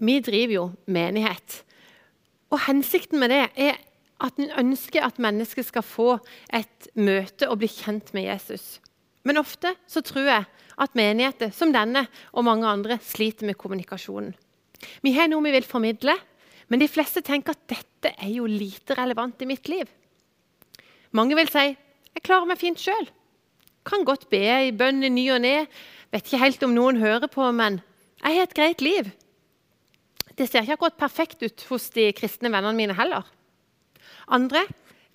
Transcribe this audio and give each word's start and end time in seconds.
vi 0.00 0.18
driver 0.24 0.54
jo 0.54 0.66
menighet. 0.90 1.60
Og 2.50 2.62
hensikten 2.66 3.20
med 3.20 3.32
det 3.32 3.44
er 3.60 3.78
at 4.20 4.40
en 4.40 4.52
ønsker 4.60 5.04
at 5.04 5.20
mennesker 5.22 5.64
skal 5.64 5.84
få 5.86 6.10
et 6.52 6.88
møte 6.98 7.48
og 7.48 7.60
bli 7.62 7.70
kjent 7.70 8.12
med 8.16 8.26
Jesus. 8.26 8.80
Men 9.24 9.40
ofte 9.40 9.74
så 9.88 10.02
tror 10.04 10.28
jeg 10.28 10.48
at 10.80 10.96
menigheter 10.96 11.52
som 11.52 11.72
denne 11.72 12.06
og 12.32 12.46
mange 12.48 12.68
andre 12.68 12.98
sliter 13.04 13.48
med 13.48 13.58
kommunikasjonen. 13.60 14.32
Vi 15.04 15.12
har 15.12 15.28
noe 15.28 15.44
vi 15.44 15.52
vil 15.52 15.68
formidle, 15.68 16.14
men 16.72 16.80
de 16.80 16.88
fleste 16.88 17.20
tenker 17.24 17.52
at 17.52 17.68
dette 17.68 18.14
er 18.16 18.30
jo 18.32 18.48
lite 18.48 18.96
relevant 18.96 19.42
i 19.44 19.48
mitt 19.48 19.68
liv. 19.68 19.88
Mange 21.12 21.36
vil 21.36 21.50
si 21.52 21.68
jeg 22.10 22.24
klarer 22.26 22.48
meg 22.48 22.58
fint 22.60 22.80
sjøl. 22.80 23.06
Kan 23.86 24.04
godt 24.04 24.28
be 24.32 24.42
i 24.66 24.74
bønn 24.76 25.04
i 25.06 25.10
ny 25.12 25.28
og 25.34 25.40
ne. 25.44 25.54
Vet 26.10 26.26
ikke 26.26 26.42
helt 26.42 26.64
om 26.66 26.74
noen 26.74 26.98
hører 27.00 27.30
på, 27.30 27.44
men 27.54 27.78
jeg 28.20 28.36
har 28.36 28.48
et 28.48 28.56
greit 28.56 28.82
liv. 28.84 29.10
Det 30.40 30.46
ser 30.48 30.64
ikke 30.64 30.78
akkurat 30.78 31.00
perfekt 31.02 31.42
ut 31.44 31.66
hos 31.68 31.90
de 31.92 32.06
kristne 32.16 32.48
vennene 32.48 32.72
mine 32.72 32.94
heller. 32.96 33.26
Andre 34.32 34.62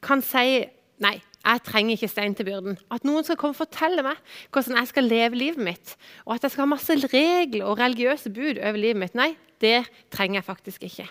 kan 0.05 0.21
si 0.21 0.61
nei, 1.01 1.15
jeg 1.41 1.61
trenger 1.65 1.97
ikke 1.97 2.09
stein 2.11 2.35
til 2.37 2.45
byrden. 2.45 2.77
At 2.93 3.07
noen 3.07 3.25
skal 3.25 3.39
komme 3.41 3.57
og 3.57 3.63
fortelle 3.63 4.05
meg 4.05 4.19
hvordan 4.53 4.77
jeg 4.77 4.89
skal 4.91 5.09
leve 5.09 5.39
livet 5.39 5.65
mitt. 5.65 5.95
Og 6.27 6.35
at 6.35 6.45
jeg 6.45 6.53
skal 6.53 6.67
ha 6.67 6.73
masse 6.75 6.97
regler 7.09 7.65
og 7.65 7.79
religiøse 7.81 8.29
bud 8.33 8.59
over 8.59 8.77
livet 8.77 9.01
mitt. 9.01 9.17
Nei, 9.17 9.31
det 9.61 9.87
trenger 10.13 10.43
jeg 10.43 10.47
faktisk 10.51 10.85
ikke. 10.85 11.07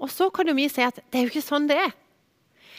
Og 0.00 0.08
så 0.12 0.30
kan 0.32 0.48
jo 0.48 0.56
vi 0.56 0.70
si 0.72 0.80
at 0.84 0.96
det 0.96 1.20
er 1.20 1.26
jo 1.26 1.32
ikke 1.34 1.44
sånn 1.44 1.68
det 1.68 1.76
er. 1.76 1.92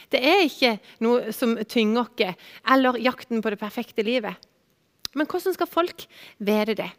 Det 0.10 0.24
er 0.26 0.42
ikke 0.46 0.74
noe 1.06 1.30
som 1.34 1.54
tynger 1.70 2.02
oss, 2.02 2.50
eller 2.74 2.98
jakten 3.02 3.46
på 3.46 3.54
det 3.54 3.62
perfekte 3.62 4.06
livet. 4.06 4.50
Men 5.14 5.30
hvordan 5.30 5.54
skal 5.54 5.70
folk 5.70 6.06
vite 6.42 6.78
det? 6.82 6.90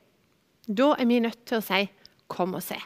Da 0.67 0.95
er 0.95 1.11
vi 1.11 1.21
nødt 1.23 1.43
til 1.47 1.59
å 1.59 1.67
si 1.67 1.83
'kom 2.29 2.55
og 2.55 2.63
se'. 2.63 2.81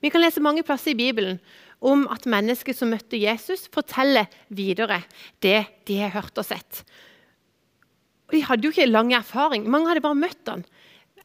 Vi 0.00 0.10
kan 0.10 0.20
lese 0.20 0.40
mange 0.40 0.62
plasser 0.62 0.90
i 0.90 0.98
Bibelen 0.98 1.38
om 1.80 2.08
at 2.10 2.26
mennesker 2.26 2.74
som 2.74 2.90
møtte 2.90 3.18
Jesus, 3.18 3.68
forteller 3.72 4.26
videre 4.48 5.02
det 5.42 5.66
de 5.86 5.98
har 5.98 6.10
hørt 6.10 6.38
og 6.38 6.44
sett. 6.44 6.84
De 8.32 8.40
hadde 8.42 8.64
jo 8.64 8.70
ikke 8.70 8.88
lang 8.90 9.12
erfaring. 9.12 9.68
Mange 9.68 9.90
hadde 9.90 10.00
bare 10.04 10.18
møtt 10.18 10.48
han. 10.48 10.64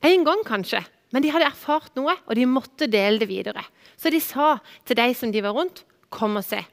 Én 0.03 0.25
gang, 0.27 0.43
kanskje. 0.45 0.83
Men 1.13 1.23
de 1.23 1.31
hadde 1.31 1.47
erfart 1.47 1.95
noe, 1.95 2.17
og 2.27 2.35
de 2.35 2.45
måtte 2.49 2.89
dele 2.91 3.21
det 3.21 3.29
videre. 3.29 3.63
Så 3.97 4.11
de 4.11 4.19
sa 4.21 4.57
til 4.85 4.99
de 4.99 5.13
som 5.15 5.31
de 5.31 5.41
var 5.41 5.55
rundt, 5.55 5.85
'Kom 6.09 6.37
og 6.37 6.43
se'. 6.43 6.65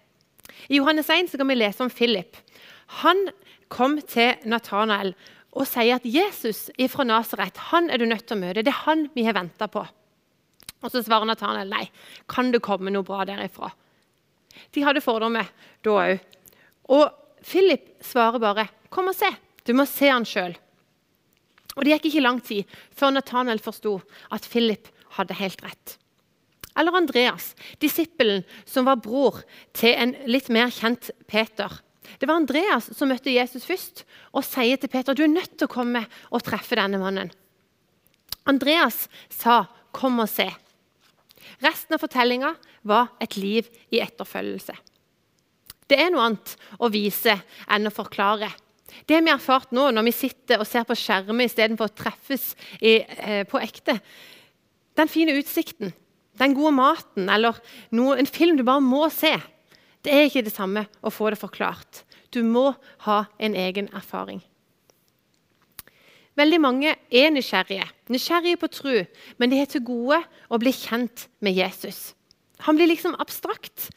I 0.69 0.77
Johannes 0.77 1.11
1 1.11 1.31
så 1.31 1.37
kan 1.37 1.49
vi 1.49 1.55
lese 1.55 1.83
om 1.83 1.91
Philip. 1.91 2.37
Han 3.03 3.29
kom 3.69 4.01
til 4.01 4.35
Nathanael 4.45 5.15
og 5.55 5.67
sier 5.71 5.97
at 5.97 6.07
Jesus 6.09 6.67
fra 6.91 7.07
Nasaret 7.07 7.59
er 7.59 7.99
du 7.99 8.07
nødt 8.07 8.27
til 8.27 8.37
å 8.37 8.41
møte. 8.41 8.63
Det 8.63 8.73
er 8.73 8.85
han 8.85 9.09
vi 9.15 9.25
har 9.27 9.37
venta 9.37 9.69
på. 9.71 9.85
Og 10.85 10.91
Så 10.93 11.03
svarer 11.03 11.25
Nathanael 11.25 11.71
nei. 11.71 11.89
Kan 12.29 12.51
det 12.53 12.63
komme 12.63 12.91
noe 12.91 13.07
bra 13.07 13.25
derifra? 13.25 13.71
De 14.75 14.83
hadde 14.85 15.03
fordommer 15.03 15.49
da 15.83 15.91
òg. 15.91 16.19
Og 16.91 17.07
Philip 17.45 18.03
svarer 18.03 18.39
bare 18.39 18.69
'Kom 18.91 19.09
og 19.09 19.15
se. 19.15 19.31
Du 19.65 19.73
må 19.73 19.87
se 19.87 20.09
han 20.09 20.25
sjøl'. 20.25 20.57
Og 21.77 21.85
Det 21.85 21.93
gikk 21.93 22.07
ikke 22.13 22.23
lang 22.23 22.41
tid 22.41 22.65
før 22.95 23.11
Nathanael 23.11 23.59
forsto 23.59 24.03
at 24.31 24.43
Philip 24.43 24.89
hadde 25.17 25.35
helt 25.35 25.63
rett. 25.63 25.99
Eller 26.77 26.93
Andreas, 26.93 27.55
disippelen 27.79 28.45
som 28.67 28.85
var 28.85 28.97
bror 28.97 29.43
til 29.73 29.95
en 29.95 30.15
litt 30.27 30.49
mer 30.49 30.71
kjent 30.75 31.11
Peter. 31.27 31.71
Det 32.19 32.29
var 32.29 32.37
Andreas 32.37 32.91
som 32.97 33.11
møtte 33.11 33.33
Jesus 33.33 33.67
først 33.67 34.05
og 34.33 34.45
sier 34.47 34.81
til 34.81 34.93
Peter 34.93 35.17
du 35.17 35.25
er 35.25 35.33
nødt 35.33 35.57
til 35.57 35.69
å 35.69 35.75
komme 35.75 36.05
og 36.31 36.45
treffe 36.45 36.79
denne 36.79 37.01
mannen. 37.01 37.33
Andreas 38.47 39.09
sa 39.31 39.67
'kom 39.93 40.21
og 40.21 40.29
se'. 40.29 40.53
Resten 41.63 41.95
av 41.95 42.01
fortellinga 42.01 42.55
var 42.83 43.09
et 43.21 43.37
liv 43.37 43.69
i 43.91 44.01
etterfølgelse. 44.01 44.75
Det 45.89 45.99
er 46.01 46.11
noe 46.11 46.25
annet 46.25 46.57
å 46.81 46.91
vise 46.93 47.35
enn 47.69 47.87
å 47.87 47.95
forklare. 47.95 48.51
Det 49.07 49.21
vi 49.21 49.31
har 49.31 49.39
erfart 49.39 49.73
nå 49.75 49.91
når 49.93 50.07
vi 50.09 50.13
sitter 50.13 50.61
og 50.63 50.69
ser 50.69 50.85
på 50.85 50.97
skjermer 50.97 51.49
istedenfor 51.49 51.91
å 51.91 51.95
treffes 51.95 52.55
i, 52.81 53.03
eh, 53.03 53.45
på 53.45 53.61
ekte. 53.61 54.01
Den 54.97 55.09
fine 55.09 55.35
utsikten, 55.37 55.93
den 56.39 56.55
gode 56.55 56.73
maten 56.73 57.29
eller 57.29 57.59
noe, 57.91 58.17
en 58.19 58.27
film 58.27 58.57
du 58.57 58.63
bare 58.63 58.81
må 58.81 59.11
se. 59.13 59.35
Det 60.05 60.13
er 60.13 60.27
ikke 60.29 60.45
det 60.45 60.53
samme 60.53 60.85
å 61.01 61.13
få 61.13 61.31
det 61.33 61.41
forklart. 61.41 62.03
Du 62.35 62.43
må 62.45 62.75
ha 63.07 63.25
en 63.39 63.57
egen 63.57 63.89
erfaring. 63.97 64.43
Veldig 66.35 66.59
mange 66.61 66.97
er 67.15 67.31
nysgjerrige, 67.31 67.87
nysgjerrige 68.11 68.59
på 68.59 68.69
tro, 68.75 68.95
men 69.39 69.53
de 69.53 69.61
har 69.61 69.71
til 69.71 69.85
gode 69.87 70.19
å 70.51 70.59
bli 70.59 70.73
kjent 70.75 71.29
med 71.45 71.55
Jesus. 71.55 72.13
Han 72.67 72.77
blir 72.79 72.91
liksom 72.91 73.15
abstrakt. 73.23 73.89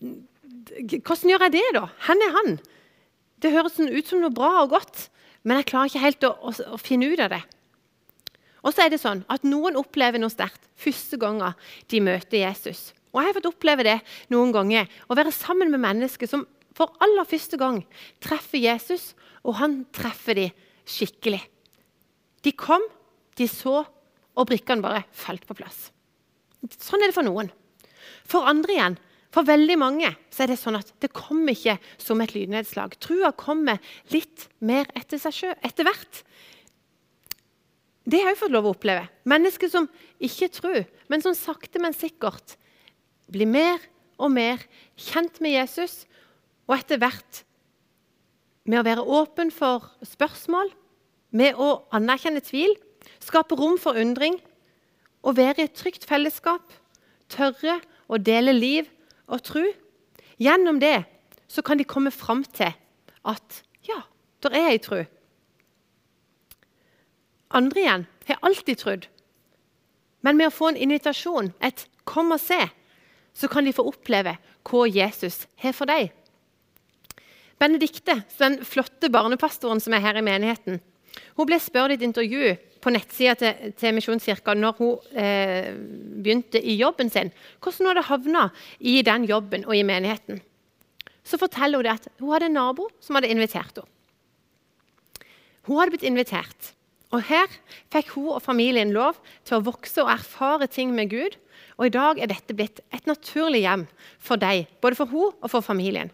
Hvordan 0.00 1.30
gjør 1.30 1.46
jeg 1.46 1.54
det, 1.54 1.66
da? 1.76 1.86
Hvor 2.02 2.24
er 2.26 2.34
han? 2.40 2.56
Det 3.38 3.52
høres 3.54 3.76
sånn 3.78 3.92
ut 3.94 4.10
som 4.10 4.24
noe 4.24 4.34
bra 4.34 4.64
og 4.64 4.74
godt, 4.74 5.06
men 5.46 5.60
jeg 5.60 5.70
klarer 5.70 5.92
ikke 5.92 6.02
helt 6.02 6.26
å, 6.26 6.32
å, 6.34 6.54
å 6.74 6.80
finne 6.80 7.12
ut 7.12 7.22
av 7.22 7.30
det. 7.36 7.42
Og 8.64 8.72
så 8.72 8.86
er 8.86 8.92
det 8.94 9.02
sånn 9.02 9.22
at 9.30 9.44
Noen 9.46 9.76
opplever 9.76 10.18
noe 10.18 10.32
sterkt 10.32 10.66
første 10.80 11.18
gangen 11.20 11.54
de 11.92 12.00
møter 12.02 12.40
Jesus. 12.40 12.88
Og 13.14 13.22
Jeg 13.22 13.30
har 13.30 13.36
fått 13.38 13.50
oppleve 13.52 13.86
det 13.86 13.96
noen 14.34 14.50
ganger. 14.54 14.90
Å 15.06 15.16
være 15.16 15.32
sammen 15.34 15.70
med 15.70 15.82
mennesker 15.84 16.28
som 16.30 16.42
for 16.74 16.90
aller 17.04 17.26
første 17.28 17.58
gang 17.60 17.78
treffer 18.22 18.58
Jesus, 18.58 19.12
og 19.46 19.60
han 19.60 19.84
treffer 19.94 20.34
dem 20.34 20.54
skikkelig. 20.84 21.38
De 22.44 22.52
kom, 22.58 22.82
de 23.38 23.46
så, 23.48 23.84
og 24.34 24.48
brikkene 24.50 24.82
bare 24.82 25.04
falt 25.14 25.46
på 25.46 25.54
plass. 25.56 25.88
Sånn 26.74 27.04
er 27.04 27.12
det 27.12 27.16
for 27.16 27.26
noen. 27.26 27.52
For 28.26 28.48
andre 28.50 28.74
igjen, 28.74 28.96
for 29.34 29.46
veldig 29.46 29.76
mange, 29.78 30.10
så 30.30 30.44
er 30.44 30.52
det 30.52 30.58
sånn 30.60 30.78
at 30.78 30.90
det 31.02 31.12
kommer 31.14 31.54
ikke 31.54 31.76
som 32.02 32.20
et 32.22 32.34
lydnedslag. 32.34 32.98
Trua 33.02 33.30
kommer 33.38 33.80
litt 34.12 34.48
mer 34.58 34.90
etter 34.98 35.22
seg 35.22 35.34
sjøl 35.38 35.54
etter 35.66 35.86
hvert. 35.86 36.20
Det 38.04 38.20
har 38.20 38.34
jeg 38.34 38.42
fått 38.42 38.54
lov 38.54 38.68
å 38.68 38.74
oppleve. 38.74 39.06
Mennesker 39.30 39.70
som 39.72 39.88
ikke 40.22 40.50
tror, 40.52 40.84
men 41.10 41.24
som 41.24 41.36
sakte, 41.38 41.80
men 41.82 41.96
sikkert 41.96 42.58
blir 43.30 43.48
mer 43.48 43.82
og 44.18 44.32
mer 44.34 44.62
kjent 45.00 45.40
med 45.42 45.56
Jesus, 45.56 46.04
og 46.68 46.78
etter 46.78 47.00
hvert 47.00 47.42
med 48.64 48.80
å 48.80 48.86
være 48.86 49.04
åpen 49.04 49.50
for 49.52 49.90
spørsmål, 50.06 50.70
med 51.34 51.58
å 51.60 51.84
anerkjenne 51.94 52.42
tvil, 52.44 52.72
skape 53.20 53.56
rom 53.58 53.76
for 53.80 53.98
undring 54.00 54.38
og 55.24 55.36
være 55.36 55.64
i 55.64 55.66
et 55.68 55.76
trygt 55.76 56.06
fellesskap, 56.08 56.62
tørre 57.32 57.80
å 58.08 58.20
dele 58.20 58.54
liv 58.54 58.88
og 59.26 59.42
tro. 59.44 59.64
Gjennom 60.40 60.78
det 60.80 61.04
så 61.48 61.64
kan 61.64 61.80
de 61.80 61.86
komme 61.88 62.12
fram 62.14 62.44
til 62.44 62.72
at 63.24 63.60
ja, 63.88 64.00
der 64.44 64.56
er 64.56 64.70
ei 64.72 64.80
tro. 64.82 65.02
Andre 67.54 67.84
igjen 67.84 68.06
har 68.28 68.40
alltid 68.42 68.80
trodd. 68.80 69.08
Men 70.24 70.38
med 70.40 70.48
å 70.48 70.54
få 70.54 70.72
en 70.72 70.80
invitasjon, 70.80 71.52
et 71.60 71.86
'kom 72.04 72.32
og 72.32 72.40
se', 72.40 72.70
så 73.34 73.50
kan 73.50 73.66
de 73.66 73.74
få 73.74 73.86
oppleve 73.90 74.36
hva 74.64 74.84
Jesus 74.88 75.44
har 75.60 75.74
for 75.76 75.90
dem. 75.90 76.12
Benedikte, 77.60 78.20
den 78.38 78.60
flotte 78.66 79.10
barnepastoren 79.12 79.80
som 79.82 79.94
er 79.94 80.02
her 80.04 80.18
i 80.18 80.24
menigheten, 80.26 80.80
hun 81.34 81.48
ble 81.48 81.58
spurt 81.62 81.92
i 81.92 81.98
et 81.98 82.04
intervju 82.06 82.54
på 82.82 82.92
nettsida 82.92 83.34
til, 83.38 83.72
til 83.78 83.94
Misjonskirka 83.96 84.54
når 84.58 84.78
hun 84.80 85.16
eh, 85.18 85.70
begynte 85.74 86.60
i 86.60 86.76
jobben 86.78 87.10
sin, 87.10 87.32
hvordan 87.62 87.80
hun 87.80 87.90
hadde 87.90 88.08
havna 88.10 88.44
i 88.80 89.00
den 89.06 89.26
jobben 89.30 89.66
og 89.66 89.76
i 89.76 89.84
menigheten. 89.86 90.42
Så 91.24 91.40
forteller 91.40 91.80
hun 91.80 91.92
at 91.94 92.08
hun 92.20 92.34
hadde 92.34 92.50
en 92.50 92.58
nabo 92.58 92.88
som 93.00 93.16
hadde 93.18 93.32
invitert 93.32 93.80
henne. 93.80 93.90
Hun 95.64 95.78
hadde 95.80 95.94
blitt 95.94 96.04
invitert, 96.04 96.74
og 97.08 97.22
her 97.24 97.48
fikk 97.94 98.10
hun 98.18 98.34
og 98.34 98.42
familien 98.44 98.90
lov 98.92 99.16
til 99.48 99.56
å 99.56 99.64
vokse 99.64 100.02
og 100.02 100.10
erfare 100.12 100.68
ting 100.68 100.90
med 100.92 101.08
Gud. 101.08 101.38
Og 101.78 101.88
i 101.88 101.94
dag 101.94 102.20
er 102.22 102.30
dette 102.30 102.54
blitt 102.54 102.82
et 102.94 103.06
naturlig 103.10 103.64
hjem 103.64 103.86
for 104.22 104.40
deg, 104.40 104.68
både 104.82 104.98
for 104.98 105.10
hun 105.10 105.32
og 105.40 105.50
for 105.50 105.64
familien. 105.64 106.12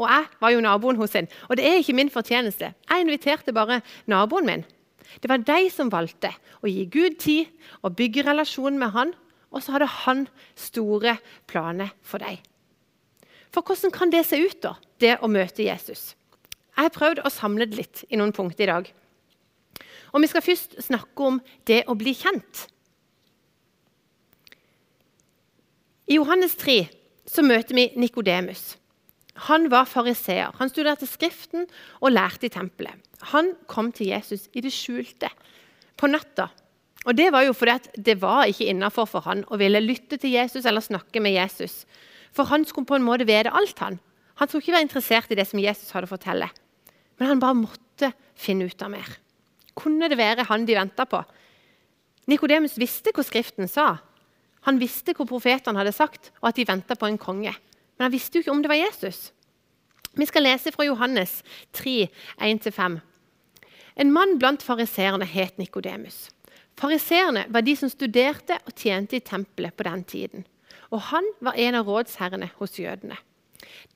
Og 0.00 0.08
jeg 0.08 0.28
var 0.40 0.52
jo 0.54 0.62
naboen 0.64 0.98
hos 1.00 1.12
henne. 1.16 1.30
Og 1.50 1.58
det 1.58 1.66
er 1.68 1.80
ikke 1.80 1.96
min 1.96 2.10
fortjeneste. 2.10 2.72
Jeg 2.72 3.04
inviterte 3.04 3.52
bare 3.54 3.82
naboen 4.10 4.48
min. 4.48 4.64
Det 5.20 5.28
var 5.28 5.44
de 5.44 5.68
som 5.70 5.92
valgte 5.92 6.32
å 6.64 6.70
gi 6.70 6.86
Gud 6.88 7.18
tid 7.20 7.50
og 7.82 7.96
bygge 7.98 8.24
relasjonen 8.24 8.80
med 8.80 8.94
han, 8.96 9.12
og 9.52 9.60
så 9.60 9.74
hadde 9.74 9.90
han 10.06 10.24
store 10.56 11.18
planer 11.50 11.92
for 12.00 12.24
deg. 12.24 12.40
For 13.52 13.60
hvordan 13.60 13.92
kan 13.92 14.12
det 14.12 14.24
se 14.24 14.40
ut, 14.40 14.62
da, 14.64 14.78
det 15.02 15.18
å 15.20 15.28
møte 15.28 15.66
Jesus? 15.66 16.14
Jeg 16.72 16.88
har 16.88 16.94
prøvd 16.94 17.20
å 17.20 17.32
samle 17.32 17.68
det 17.68 17.76
litt 17.76 18.04
i 18.08 18.16
noen 18.16 18.32
punkter 18.32 18.64
i 18.64 18.72
dag. 18.72 18.88
Og 20.12 20.20
Vi 20.20 20.28
skal 20.28 20.44
først 20.44 20.78
snakke 20.80 21.24
om 21.28 21.40
det 21.68 21.82
å 21.88 21.96
bli 21.96 22.14
kjent. 22.16 22.66
I 26.10 26.18
Johannes 26.18 26.56
3 26.58 26.86
så 27.28 27.44
møter 27.46 27.76
vi 27.76 27.90
Nikodemus. 27.96 28.76
Han 29.48 29.70
var 29.72 29.88
fariseer. 29.88 30.52
Han 30.58 30.70
studerte 30.70 31.06
Skriften 31.08 31.68
og 32.00 32.12
lærte 32.12 32.48
i 32.48 32.52
tempelet. 32.52 32.98
Han 33.32 33.54
kom 33.70 33.92
til 33.94 34.10
Jesus 34.10 34.48
i 34.52 34.60
det 34.60 34.72
skjulte, 34.74 35.30
på 35.96 36.10
natta. 36.10 36.48
Og 37.06 37.16
Det 37.16 37.32
var 37.32 37.42
jo 37.46 37.52
fordi 37.52 38.02
det 38.02 38.20
var 38.20 38.46
ikke 38.46 38.68
innafor 38.70 39.06
for 39.06 39.20
han 39.26 39.44
å 39.50 39.58
ville 39.58 39.80
lytte 39.82 40.18
til 40.18 40.34
Jesus 40.34 40.66
eller 40.66 40.82
snakke 40.82 41.20
med 41.20 41.34
Jesus. 41.34 41.84
For 42.32 42.44
han 42.44 42.64
skulle 42.64 42.86
på 42.86 42.98
en 42.98 43.06
måte 43.06 43.26
vite 43.26 43.50
alt. 43.50 43.78
Han 43.78 44.00
Han 44.36 44.48
skulle 44.48 44.62
ikke 44.62 44.72
være 44.72 44.88
interessert 44.88 45.30
i 45.30 45.34
det 45.34 45.46
som 45.46 45.60
Jesus 45.60 45.90
hadde 45.92 46.08
å 46.08 46.14
fortelle. 46.16 46.48
Men 47.18 47.28
han 47.28 47.40
bare 47.40 47.54
måtte 47.54 48.12
finne 48.34 48.64
ut 48.64 48.82
av 48.82 48.90
mer. 48.90 49.06
Kunne 49.76 50.08
det 50.08 50.18
være 50.18 50.46
han 50.48 50.64
de 50.66 50.74
venta 50.74 51.04
på? 51.04 51.22
Nikodemus 52.26 52.78
visste 52.78 53.12
hva 53.14 53.22
Skriften 53.22 53.68
sa. 53.68 53.98
Han 54.66 54.78
visste 54.78 55.14
hva 55.16 55.26
profetene 55.26 55.80
hadde 55.80 55.94
sagt, 55.94 56.30
og 56.40 56.52
at 56.52 56.58
de 56.58 56.66
venta 56.68 56.96
på 56.98 57.08
en 57.08 57.18
konge. 57.18 57.54
Men 57.96 58.06
han 58.06 58.14
visste 58.14 58.38
jo 58.38 58.44
ikke 58.44 58.54
om 58.54 58.62
det 58.62 58.70
var 58.70 58.80
Jesus. 58.80 59.32
Vi 60.14 60.26
skal 60.28 60.44
lese 60.44 60.72
fra 60.74 60.84
Johannes 60.84 61.40
3, 61.72 62.08
1-5. 62.38 63.00
En 63.96 64.12
mann 64.12 64.38
blant 64.38 64.62
fariseerne 64.62 65.26
het 65.28 65.58
Nikodemus. 65.58 66.28
Fariseerne 66.78 67.46
var 67.52 67.64
de 67.64 67.74
som 67.76 67.90
studerte 67.92 68.56
og 68.66 68.74
tjente 68.76 69.18
i 69.18 69.24
tempelet 69.24 69.74
på 69.76 69.86
den 69.88 70.04
tiden. 70.04 70.46
Og 70.92 71.00
han 71.10 71.26
var 71.40 71.56
en 71.56 71.78
av 71.80 71.88
rådsherrene 71.88 72.50
hos 72.58 72.78
jødene. 72.80 73.16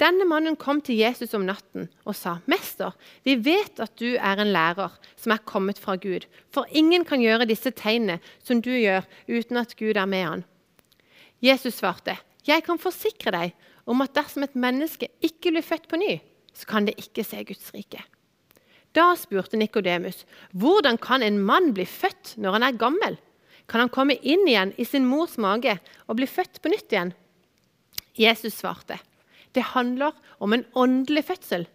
Denne 0.01 0.27
mannen 0.29 0.57
kom 0.57 0.81
til 0.85 0.99
Jesus 1.01 1.35
om 1.35 1.47
natten 1.47 1.89
og 2.05 2.15
sa, 2.17 2.39
'Mester, 2.47 2.93
vi 3.25 3.35
vet 3.35 3.81
at 3.81 3.97
du 3.99 4.17
er 4.17 4.41
en 4.41 4.53
lærer 4.53 4.93
som 5.17 5.33
er 5.33 5.45
kommet 5.45 5.79
fra 5.79 5.97
Gud.' 5.97 6.27
'For 6.51 6.67
ingen 6.71 7.05
kan 7.05 7.21
gjøre 7.21 7.49
disse 7.49 7.71
tegnene 7.71 8.21
som 8.45 8.63
du 8.63 8.71
gjør, 8.71 9.03
uten 9.29 9.57
at 9.57 9.77
Gud 9.77 9.97
er 9.97 10.07
med 10.07 10.25
han.' 10.25 10.45
Jesus 11.43 11.75
svarte, 11.75 12.17
'Jeg 12.47 12.63
kan 12.65 12.79
forsikre 12.79 13.31
deg 13.31 13.55
om 13.87 14.01
at 14.01 14.15
dersom 14.15 14.43
et 14.43 14.55
menneske 14.55 15.09
ikke 15.23 15.51
blir 15.51 15.63
født 15.63 15.89
på 15.89 15.97
ny, 15.97 16.21
så 16.55 16.67
kan 16.67 16.87
det 16.87 16.97
ikke 16.97 17.25
se 17.25 17.45
Guds 17.45 17.73
rike.' 17.75 18.05
Da 18.95 19.15
spurte 19.15 19.57
Nikodemus, 19.57 20.25
'Hvordan 20.55 20.99
kan 20.99 21.23
en 21.23 21.39
mann 21.39 21.75
bli 21.75 21.85
født 21.85 22.37
når 22.39 22.53
han 22.53 22.63
er 22.63 22.79
gammel?' 22.79 23.19
'Kan 23.69 23.81
han 23.81 23.89
komme 23.89 24.17
inn 24.23 24.47
igjen 24.47 24.73
i 24.79 24.85
sin 24.85 25.05
mors 25.05 25.37
mage 25.39 25.79
og 26.09 26.17
bli 26.17 26.27
født 26.27 26.63
på 26.63 26.69
nytt 26.69 26.93
igjen?' 26.93 27.15
Jesus 28.17 28.55
svarte, 28.55 28.99
'Det 29.53 29.63
handler 29.75 30.13
om 30.41 30.53
en 30.53 30.65
åndelig 30.75 31.25
fødsel.' 31.25 31.67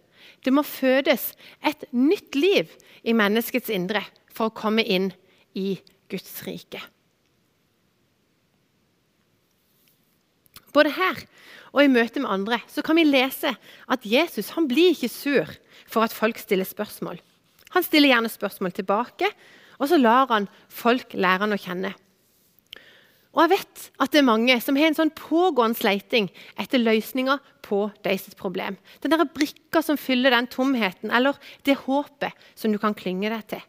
Det 0.44 0.52
må 0.52 0.62
fødes 0.62 1.32
et 1.64 1.84
nytt 1.92 2.34
liv 2.34 2.70
i 3.04 3.14
menneskets 3.14 3.70
indre 3.70 4.04
for 4.32 4.50
å 4.50 4.54
komme 4.54 4.82
inn 4.82 5.12
i 5.54 5.80
Guds 6.10 6.42
rike. 6.46 6.80
Både 10.72 10.92
her 10.96 11.24
og 11.72 11.82
i 11.84 11.90
møte 11.92 12.20
med 12.22 12.32
andre 12.32 12.60
så 12.70 12.84
kan 12.84 12.98
vi 12.98 13.08
lese 13.08 13.54
at 13.56 14.06
Jesus 14.08 14.52
han 14.56 14.68
blir 14.70 14.94
ikke 14.94 15.12
sur 15.12 15.50
for 15.88 16.04
at 16.04 16.14
folk 16.16 16.40
stiller 16.40 16.68
spørsmål. 16.68 17.20
Han 17.72 17.84
stiller 17.84 18.12
gjerne 18.12 18.32
spørsmål 18.32 18.74
tilbake, 18.76 19.28
og 19.80 19.88
så 19.88 19.98
lar 20.00 20.28
han 20.32 20.48
folk 20.68 21.14
lære 21.16 21.46
han 21.46 21.56
å 21.56 21.60
kjenne. 21.60 21.92
Og 23.32 23.40
jeg 23.46 23.52
vet 23.54 23.84
at 24.04 24.12
det 24.12 24.20
er 24.20 24.28
mange 24.28 24.58
som 24.60 24.76
har 24.76 24.90
en 24.90 24.98
sånn 24.98 25.14
pågående 25.16 25.78
sleiting 25.78 26.28
etter 26.60 26.82
løsninger 26.82 27.40
på 27.64 27.86
deres 28.04 28.28
problem. 28.36 28.76
Den 29.00 29.14
der 29.14 29.24
brikka 29.24 29.80
som 29.84 29.96
fyller 29.96 30.34
den 30.34 30.50
tomheten, 30.52 31.08
eller 31.08 31.38
det 31.64 31.78
håpet 31.86 32.36
som 32.54 32.74
du 32.74 32.80
kan 32.82 32.96
klynge 32.96 33.32
deg 33.32 33.46
til. 33.54 33.64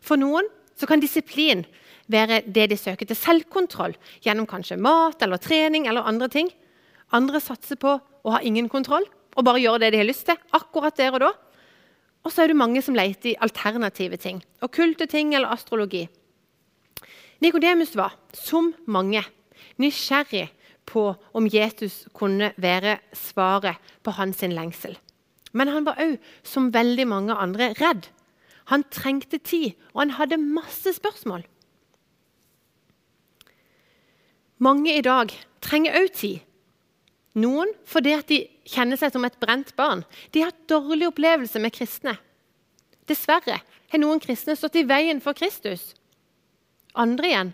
For 0.00 0.16
noen 0.16 0.48
så 0.78 0.88
kan 0.88 1.02
disiplin 1.02 1.66
være 2.12 2.42
det 2.46 2.68
de 2.70 2.78
søker 2.78 3.08
til 3.08 3.18
selvkontroll 3.18 3.96
gjennom 4.24 4.48
kanskje 4.48 4.78
mat 4.80 5.22
eller 5.24 5.40
trening 5.42 5.88
eller 5.90 6.06
andre 6.08 6.28
ting. 6.32 6.50
Andre 7.12 7.40
satser 7.42 7.80
på 7.80 7.96
å 7.98 8.34
ha 8.36 8.40
ingen 8.44 8.68
kontroll 8.72 9.06
og 9.36 9.46
bare 9.46 9.62
gjøre 9.62 9.84
det 9.84 9.92
de 9.94 10.02
har 10.02 10.08
lyst 10.08 10.26
til. 10.28 10.36
akkurat 10.52 10.96
der 10.96 11.14
Og 11.14 11.20
da. 11.20 11.32
Og 12.24 12.32
så 12.32 12.42
er 12.42 12.52
det 12.52 12.56
mange 12.56 12.82
som 12.82 12.94
leter 12.94 13.32
i 13.32 13.38
alternative 13.40 14.16
ting. 14.16 14.42
Okkulte 14.62 15.06
ting 15.06 15.34
eller 15.34 15.50
astrologi. 15.50 16.08
Nikodemus 17.42 17.96
var, 17.96 18.14
som 18.32 18.74
mange, 18.86 19.24
nysgjerrig 19.78 20.52
på 20.86 21.14
om 21.34 21.48
Jesus 21.50 22.06
kunne 22.14 22.52
være 22.56 22.98
svaret 23.12 23.80
på 24.04 24.14
hans 24.14 24.42
lengsel. 24.42 24.96
Men 25.52 25.68
han 25.68 25.84
var 25.84 25.98
òg, 26.00 26.18
som 26.42 26.70
veldig 26.72 27.06
mange 27.08 27.34
andre, 27.34 27.72
redd. 27.80 28.06
Han 28.70 28.84
trengte 28.94 29.38
tid, 29.38 29.74
og 29.92 30.06
han 30.06 30.14
hadde 30.20 30.38
masse 30.38 30.94
spørsmål. 30.94 31.42
Mange 34.62 34.94
i 34.94 35.02
dag 35.02 35.32
trenger 35.64 35.96
òg 36.02 36.12
tid. 36.14 36.42
Noen 37.42 37.72
fordi 37.88 38.12
de 38.28 38.38
kjenner 38.68 39.00
seg 39.00 39.14
som 39.14 39.24
et 39.26 39.38
brent 39.40 39.72
barn. 39.78 40.04
De 40.30 40.42
har 40.42 40.52
hatt 40.52 40.68
dårlig 40.70 41.08
opplevelse 41.08 41.58
med 41.62 41.74
kristne. 41.74 42.14
Dessverre 43.08 43.58
har 43.62 44.00
noen 44.00 44.20
kristne 44.22 44.54
stått 44.56 44.78
i 44.78 44.86
veien 44.86 45.22
for 45.24 45.34
Kristus. 45.34 45.94
Andre 46.94 47.30
igjen 47.30 47.52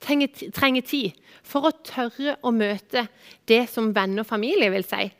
trenger, 0.00 0.30
trenger 0.54 0.86
tid 0.86 1.18
for 1.46 1.68
å 1.68 1.74
tørre 1.84 2.36
å 2.46 2.52
møte 2.54 3.04
det 3.50 3.64
som 3.72 3.90
venner 3.96 4.24
og 4.24 4.30
familie 4.30 4.70
vil 4.72 4.86
si. 4.86 5.10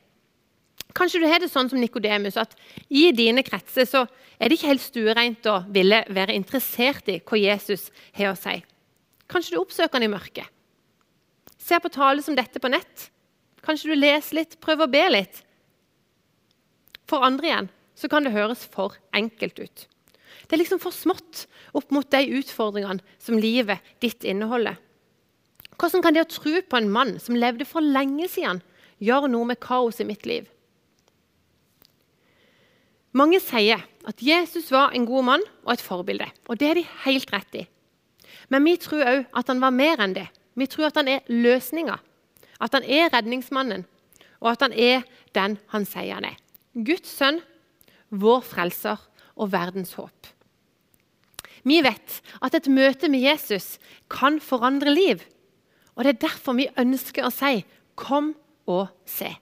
Kanskje 0.97 1.21
du 1.23 1.27
har 1.31 1.43
det 1.43 1.51
sånn 1.53 1.69
som 1.71 1.79
Nikodemus, 1.79 2.39
at 2.41 2.57
i 2.89 3.11
dine 3.15 3.45
kretser 3.47 3.87
så 3.87 4.07
er 4.41 4.49
det 4.49 4.57
ikke 4.57 4.73
helt 4.73 4.83
stuereint 4.83 5.47
å 5.51 5.61
ville 5.71 6.01
være 6.09 6.35
interessert 6.35 7.11
i 7.13 7.21
hva 7.21 7.39
Jesus 7.39 7.91
har 8.17 8.33
å 8.33 8.39
si. 8.39 8.57
Kanskje 9.31 9.55
du 9.55 9.61
oppsøker 9.61 10.01
han 10.01 10.09
i 10.09 10.11
mørket. 10.11 10.49
Ser 11.61 11.83
på 11.85 11.93
tale 11.93 12.25
som 12.25 12.37
dette 12.39 12.63
på 12.63 12.71
nett 12.73 13.11
Kanskje 13.61 13.93
du 13.93 13.99
leser 13.99 14.39
litt, 14.39 14.57
prøver 14.65 14.89
å 14.89 14.93
be 14.93 15.03
litt. 15.13 15.43
For 17.05 17.27
andre 17.27 17.49
igjen 17.51 17.67
så 17.99 18.09
kan 18.09 18.25
det 18.25 18.33
høres 18.33 18.63
for 18.73 18.97
enkelt 19.17 19.59
ut. 19.61 19.83
Det 20.49 20.57
er 20.57 20.63
liksom 20.63 20.81
for 20.81 20.97
smått 20.97 21.45
opp 21.77 21.93
mot 21.93 22.09
de 22.11 22.23
utfordringene 22.39 23.05
som 23.21 23.39
livet 23.39 23.85
ditt 24.01 24.25
inneholder. 24.25 24.79
Hvordan 25.77 26.05
kan 26.05 26.17
det 26.17 26.25
å 26.25 26.31
tro 26.33 26.61
på 26.65 26.79
en 26.81 26.91
mann 26.93 27.15
som 27.23 27.37
levde 27.37 27.67
for 27.69 27.85
lenge 27.85 28.29
siden, 28.33 28.63
gjøre 29.01 29.31
noe 29.33 29.49
med 29.53 29.61
kaos 29.61 30.01
i 30.01 30.09
mitt 30.09 30.27
liv? 30.29 30.49
Mange 33.17 33.41
sier 33.43 33.83
at 34.07 34.23
Jesus 34.23 34.69
var 34.71 34.95
en 34.95 35.07
god 35.09 35.27
mann 35.27 35.47
og 35.65 35.73
et 35.75 35.85
forbilde. 35.85 36.29
Og 36.49 36.61
det 36.61 36.69
er 36.69 36.79
de 36.79 36.89
helt 37.05 37.33
rett 37.35 37.63
i. 37.63 37.65
Men 38.51 38.67
vi 38.67 38.77
tror 38.81 39.03
òg 39.03 39.25
at 39.37 39.51
han 39.51 39.63
var 39.63 39.75
mer 39.75 40.03
enn 40.03 40.15
det. 40.17 40.29
Vi 40.61 40.69
tror 40.69 40.91
at 40.91 41.01
han 41.01 41.09
er 41.09 41.27
løsninga 41.33 41.97
at 42.61 42.77
han 42.77 42.85
er 42.85 43.09
redningsmannen, 43.15 43.87
og 44.41 44.53
at 44.53 44.67
han 44.67 44.75
er 44.77 45.07
den 45.37 45.57
han 45.73 45.87
sier 45.89 46.19
han 46.19 46.29
er. 46.29 46.37
Guds 46.77 47.09
sønn, 47.09 47.41
vår 48.11 48.45
frelser 48.45 49.01
og 49.41 49.53
verdens 49.55 49.95
håp. 49.97 50.29
Vi 51.65 51.81
vet 51.85 52.21
at 52.41 52.57
et 52.57 52.71
møte 52.73 53.11
med 53.13 53.25
Jesus 53.25 53.77
kan 54.13 54.41
forandre 54.41 54.93
liv. 54.93 55.21
Og 55.97 56.05
Det 56.05 56.15
er 56.15 56.27
derfor 56.29 56.57
vi 56.57 56.71
ønsker 56.77 57.25
å 57.25 57.33
si 57.33 57.65
'kom 57.97 58.35
og 58.67 58.89
se'. 59.05 59.37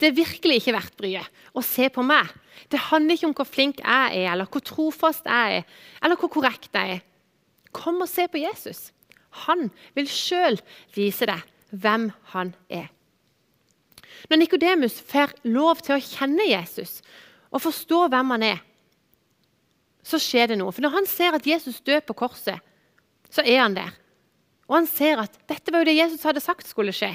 Det 0.00 0.08
er 0.08 0.16
virkelig 0.24 0.56
ikke 0.56 0.72
verdt 0.72 0.96
bryet 0.96 1.28
å 1.54 1.62
se 1.62 1.88
på 1.88 2.02
meg. 2.02 2.28
Det 2.70 2.80
handler 2.90 3.16
ikke 3.16 3.28
om 3.30 3.36
hvor 3.36 3.48
flink 3.48 3.80
jeg 3.82 4.18
er, 4.24 4.32
eller 4.32 4.48
hvor 4.50 4.62
trofast 4.64 5.26
jeg 5.28 5.60
er, 5.60 5.78
eller 6.02 6.20
hvor 6.20 6.32
korrekt 6.32 6.70
jeg 6.74 6.98
er. 6.98 7.04
Kom 7.74 8.02
og 8.02 8.10
se 8.10 8.26
på 8.30 8.42
Jesus. 8.42 8.90
Han 9.46 9.68
vil 9.96 10.08
sjøl 10.10 10.60
vise 10.94 11.26
deg 11.26 11.42
hvem 11.74 12.10
han 12.34 12.54
er. 12.70 12.90
Når 14.30 14.40
Nikodemus 14.40 15.00
får 15.04 15.34
lov 15.50 15.82
til 15.84 15.96
å 15.96 16.04
kjenne 16.04 16.46
Jesus 16.46 17.00
og 17.50 17.62
forstå 17.64 18.06
hvem 18.12 18.30
han 18.36 18.46
er, 18.46 18.62
så 20.04 20.20
skjer 20.20 20.52
det 20.52 20.60
noe. 20.60 20.72
For 20.72 20.84
når 20.84 20.94
han 20.98 21.08
ser 21.08 21.36
at 21.36 21.46
Jesus 21.48 21.80
dør 21.84 22.02
på 22.04 22.16
korset, 22.24 22.60
så 23.32 23.42
er 23.42 23.62
han 23.64 23.76
der. 23.76 23.92
Og 24.68 24.78
han 24.78 24.88
ser 24.88 25.20
at 25.24 25.34
dette 25.50 25.72
var 25.72 25.82
jo 25.82 25.90
det 25.90 25.98
Jesus 25.98 26.24
hadde 26.24 26.42
sagt 26.44 26.68
skulle 26.68 26.94
skje. 26.94 27.10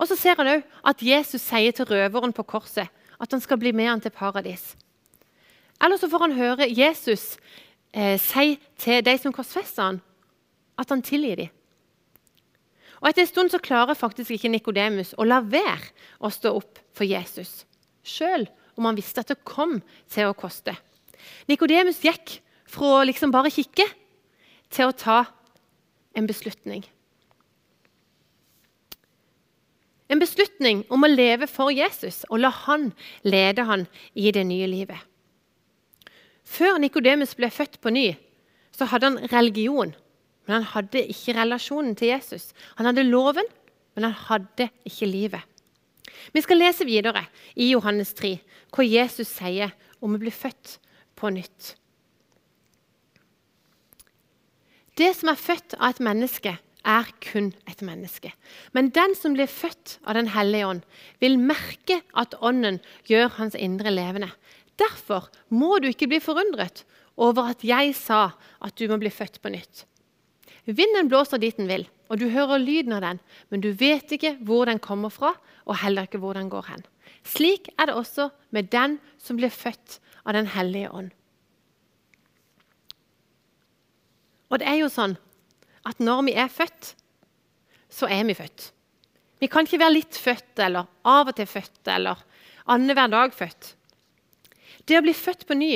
Og 0.00 0.08
så 0.10 0.16
ser 0.18 0.38
han 0.38 0.50
òg 0.56 0.62
at 0.90 1.04
Jesus 1.04 1.44
sier 1.44 1.74
til 1.76 1.86
røveren 1.90 2.34
på 2.34 2.46
korset 2.48 2.90
at 3.22 3.32
han 3.32 3.42
skal 3.42 3.60
bli 3.60 3.72
med 3.76 3.88
han 3.88 4.02
til 4.02 4.14
paradis. 4.14 4.72
Eller 5.82 5.98
så 5.98 6.08
får 6.10 6.26
han 6.26 6.36
høre 6.36 6.70
Jesus 6.70 7.36
eh, 7.94 8.18
si 8.20 8.56
til 8.78 9.02
de 9.04 9.16
som 9.18 9.34
korsfester 9.34 9.92
han, 9.92 10.00
at 10.78 10.90
han 10.90 11.02
tilgir 11.04 11.38
dem. 11.44 11.52
Og 13.02 13.10
Etter 13.10 13.24
en 13.24 13.30
stund 13.32 13.50
så 13.50 13.58
klarer 13.58 13.98
faktisk 13.98 14.30
ikke 14.30 14.50
Nikodemus 14.52 15.10
å 15.18 15.26
la 15.26 15.40
være 15.42 15.90
å 16.22 16.30
stå 16.30 16.52
opp 16.54 16.78
for 16.94 17.08
Jesus, 17.08 17.64
sjøl 18.06 18.46
om 18.78 18.86
han 18.86 18.98
visste 18.98 19.24
at 19.24 19.32
det 19.32 19.42
kom 19.46 19.80
til 20.10 20.30
å 20.30 20.36
koste. 20.38 20.76
Nikodemus 21.50 21.98
gikk 22.04 22.38
fra 22.70 23.00
å 23.00 23.04
liksom 23.06 23.34
bare 23.34 23.50
kikke 23.52 23.86
til 24.72 24.88
å 24.88 24.96
ta 24.96 25.18
en 26.14 26.28
beslutning. 26.30 26.86
En 30.12 30.20
beslutning 30.20 30.82
om 30.92 31.06
å 31.06 31.10
leve 31.10 31.48
for 31.48 31.72
Jesus 31.72 32.22
og 32.28 32.42
la 32.42 32.50
han 32.66 32.90
lede 33.24 33.64
han 33.68 33.86
i 34.12 34.32
det 34.34 34.44
nye 34.44 34.68
livet. 34.68 34.98
Før 36.44 36.76
Nikodemus 36.82 37.32
ble 37.38 37.48
født 37.52 37.78
på 37.80 37.92
ny, 37.94 38.10
så 38.76 38.88
hadde 38.90 39.08
han 39.08 39.30
religion, 39.32 39.94
men 40.44 40.58
han 40.58 40.68
hadde 40.74 41.04
ikke 41.14 41.36
relasjonen 41.38 41.94
til 41.96 42.12
Jesus. 42.12 42.50
Han 42.76 42.90
hadde 42.90 43.06
loven, 43.08 43.46
men 43.96 44.08
han 44.08 44.16
hadde 44.28 44.68
ikke 44.88 45.08
livet. 45.08 45.48
Vi 46.32 46.42
skal 46.44 46.60
lese 46.60 46.84
videre 46.84 47.24
i 47.56 47.70
Johannes 47.70 48.12
3 48.18 48.34
hva 48.72 48.84
Jesus 48.84 49.30
sier 49.32 49.72
om 50.02 50.16
å 50.16 50.20
bli 50.20 50.32
født 50.34 50.76
på 51.16 51.30
nytt. 51.32 51.76
Det 54.98 55.08
som 55.16 55.30
er 55.32 55.40
født 55.40 55.78
av 55.78 55.94
et 55.94 56.02
menneske, 56.04 56.56
er 56.84 57.08
kun 57.22 57.52
et 57.70 57.82
menneske. 57.84 58.32
Men 58.72 58.90
den 58.94 59.14
som 59.18 59.36
blir 59.36 59.50
født 59.50 59.98
av 60.06 60.14
Den 60.14 60.32
hellige 60.34 60.66
ånd, 60.66 60.82
vil 61.20 61.38
merke 61.38 62.02
at 62.14 62.34
Ånden 62.40 62.80
gjør 63.08 63.28
hans 63.38 63.54
indre 63.54 63.90
levende. 63.90 64.30
Derfor 64.78 65.28
må 65.48 65.78
du 65.78 65.88
ikke 65.88 66.08
bli 66.08 66.20
forundret 66.20 66.84
over 67.16 67.52
at 67.52 67.64
jeg 67.64 67.94
sa 67.94 68.32
at 68.60 68.76
du 68.78 68.88
må 68.88 68.98
bli 68.98 69.10
født 69.12 69.40
på 69.42 69.52
nytt. 69.52 69.84
Vinden 70.64 71.08
blåser 71.10 71.40
dit 71.42 71.56
den 71.58 71.68
vil, 71.68 71.88
og 72.08 72.20
du 72.20 72.28
hører 72.30 72.62
lyden 72.62 72.94
av 72.94 73.02
den, 73.02 73.18
men 73.50 73.62
du 73.64 73.72
vet 73.74 74.12
ikke 74.14 74.36
hvor 74.46 74.66
den 74.70 74.78
kommer 74.78 75.10
fra, 75.10 75.34
og 75.66 75.80
heller 75.82 76.06
ikke 76.06 76.20
hvor 76.22 76.38
den 76.38 76.50
går 76.52 76.68
hen. 76.70 76.84
Slik 77.26 77.68
er 77.78 77.90
det 77.90 77.98
også 77.98 78.30
med 78.50 78.70
den 78.70 78.98
som 79.18 79.38
blir 79.38 79.50
født 79.50 79.98
av 80.24 80.34
Den 80.34 80.46
hellige 80.46 80.90
ånd. 80.90 81.10
Og 84.52 84.60
det 84.60 84.68
er 84.68 84.78
jo 84.82 84.90
sånn 84.92 85.16
at 85.88 86.00
når 86.00 86.22
vi 86.28 86.36
er 86.38 86.50
født, 86.52 86.94
så 87.92 88.08
er 88.08 88.24
vi 88.28 88.36
født. 88.38 88.70
Vi 89.42 89.48
kan 89.50 89.66
ikke 89.66 89.80
være 89.82 89.96
litt 89.96 90.16
født 90.16 90.62
eller 90.62 90.86
av 91.08 91.30
og 91.32 91.36
til 91.36 91.48
født 91.50 91.90
eller 91.90 92.20
annenhver 92.70 93.10
dag 93.10 93.34
født. 93.34 93.74
Det 94.86 94.98
å 94.98 95.04
bli 95.04 95.14
født 95.14 95.46
på 95.48 95.56
ny 95.58 95.74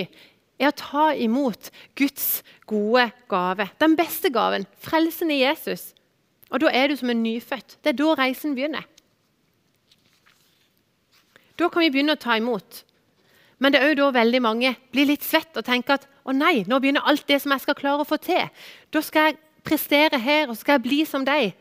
er 0.57 0.71
å 0.71 0.77
ta 0.77 1.07
imot 1.19 1.71
Guds 1.99 2.43
gode 2.71 3.09
gave. 3.31 3.69
Den 3.83 3.97
beste 3.99 4.31
gaven, 4.33 4.67
frelsen 4.83 5.33
i 5.35 5.43
Jesus. 5.43 5.91
Og 6.51 6.63
da 6.63 6.71
er 6.71 6.89
du 6.89 6.97
som 6.99 7.11
en 7.11 7.25
nyfødt. 7.25 7.79
Det 7.83 7.93
er 7.93 7.99
da 7.99 8.15
reisen 8.23 8.55
begynner. 8.57 8.87
Da 11.57 11.69
kan 11.73 11.83
vi 11.83 11.91
begynne 11.91 12.17
å 12.17 12.21
ta 12.21 12.37
imot. 12.39 12.85
Men 13.59 13.73
det 13.73 13.81
er 13.81 13.93
jo 13.93 14.03
da 14.05 14.11
veldig 14.19 14.43
mange 14.45 14.75
blir 14.93 15.09
litt 15.09 15.25
svett 15.25 15.57
og 15.57 15.65
tenker 15.67 15.97
at 15.97 16.07
å 16.29 16.35
nei, 16.37 16.67
nå 16.69 16.79
begynner 16.83 17.07
alt 17.09 17.25
det 17.29 17.39
som 17.43 17.55
jeg 17.55 17.65
skal 17.65 17.79
klare 17.79 18.05
å 18.05 18.09
få 18.09 18.19
til. 18.21 18.51
Da 18.93 19.03
skal 19.05 19.31
jeg 19.31 19.39
prestere 19.67 20.21
her, 20.23 20.47
og 20.49 20.55
så 20.55 20.63
skal 20.63 20.79
jeg 20.79 20.87
bli 20.87 21.01
som 21.09 21.25
deg. 21.27 21.55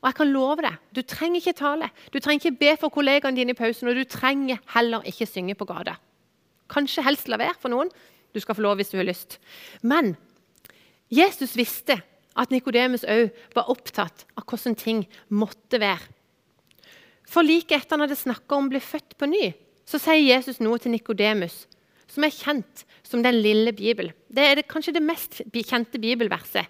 Og 0.00 0.10
jeg 0.10 0.18
kan 0.18 0.32
love 0.32 0.62
deg, 0.62 0.80
Du 0.92 1.02
trenger 1.02 1.40
ikke 1.40 1.58
tale, 1.58 1.90
du 2.12 2.18
trenger 2.20 2.44
ikke 2.44 2.58
be 2.60 2.76
for 2.80 2.92
kollegaene 2.92 3.36
dine 3.36 3.54
i 3.54 3.58
pausen, 3.58 3.88
og 3.88 3.96
du 3.96 4.04
trenger 4.04 4.60
heller 4.74 5.02
ikke 5.08 5.26
synge 5.26 5.54
på 5.54 5.64
gata. 5.64 5.96
Kanskje 6.68 7.04
helst 7.04 7.28
la 7.28 7.38
være 7.40 7.56
for 7.60 7.72
noen. 7.72 7.90
Du 8.34 8.40
skal 8.40 8.56
få 8.56 8.64
lov 8.64 8.76
hvis 8.76 8.90
du 8.90 8.98
har 8.98 9.06
lyst. 9.06 9.38
Men 9.82 10.16
Jesus 11.12 11.54
visste 11.56 12.00
at 12.34 12.50
Nikodemus 12.50 13.04
òg 13.06 13.30
var 13.54 13.70
opptatt 13.70 14.24
av 14.34 14.46
hvordan 14.48 14.74
ting 14.74 15.04
måtte 15.28 15.78
være. 15.78 16.10
For 17.24 17.46
like 17.46 17.72
etter 17.72 17.94
han 17.94 18.04
hadde 18.04 18.18
snakka 18.18 18.56
om 18.56 18.68
å 18.68 18.74
bli 18.74 18.82
født 18.82 19.16
på 19.18 19.28
ny, 19.30 19.52
så 19.86 20.00
sier 20.00 20.20
Jesus 20.20 20.60
noe 20.64 20.80
til 20.80 20.92
Nikodemus 20.92 21.64
som 22.10 22.26
er 22.26 22.34
kjent 22.34 22.84
som 23.06 23.22
den 23.24 23.40
lille 23.42 23.72
Bibel. 23.74 24.12
Det 24.28 24.44
er 24.44 24.58
det, 24.58 24.68
kanskje 24.70 24.94
det 24.96 25.04
mest 25.04 25.40
kjente 25.52 26.00
bibelverset. 26.00 26.68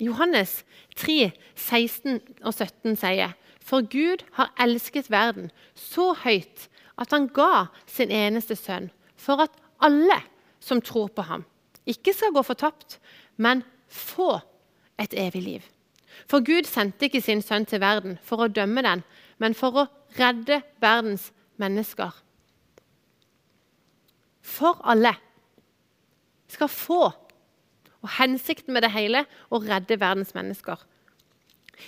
Johannes 0.00 0.64
3, 0.96 1.30
16 1.54 2.20
og 2.42 2.54
17 2.54 2.96
sier 3.00 3.34
For 3.60 3.84
Gud 3.84 4.24
har 4.38 4.52
elsket 4.60 5.10
verden 5.12 5.50
så 5.78 6.12
høyt 6.24 6.68
at 7.00 7.12
han 7.14 7.28
ga 7.32 7.68
sin 7.88 8.12
eneste 8.12 8.56
sønn, 8.58 8.90
for 9.16 9.40
at 9.44 9.54
alle 9.80 10.20
som 10.60 10.82
tror 10.84 11.08
på 11.08 11.24
ham, 11.24 11.44
ikke 11.88 12.12
skal 12.12 12.34
gå 12.34 12.42
fortapt, 12.44 12.98
men 13.36 13.62
få 13.88 14.38
et 15.00 15.14
evig 15.16 15.42
liv. 15.42 15.62
For 16.28 16.44
Gud 16.44 16.68
sendte 16.68 17.08
ikke 17.08 17.22
sin 17.24 17.42
sønn 17.42 17.64
til 17.66 17.80
verden 17.80 18.18
for 18.22 18.44
å 18.44 18.50
dømme 18.52 18.84
den, 18.84 19.04
men 19.40 19.56
for 19.56 19.82
å 19.82 19.86
redde 20.18 20.60
verdens 20.82 21.30
mennesker. 21.60 22.12
For 24.44 24.80
alle 24.84 25.14
skal 26.50 26.68
få. 26.68 27.08
Og 28.00 28.12
hensikten 28.16 28.74
med 28.74 28.82
det 28.82 28.94
hele 28.94 29.24
å 29.50 29.60
redde 29.60 30.00
verdens 30.00 30.34
mennesker. 30.34 30.80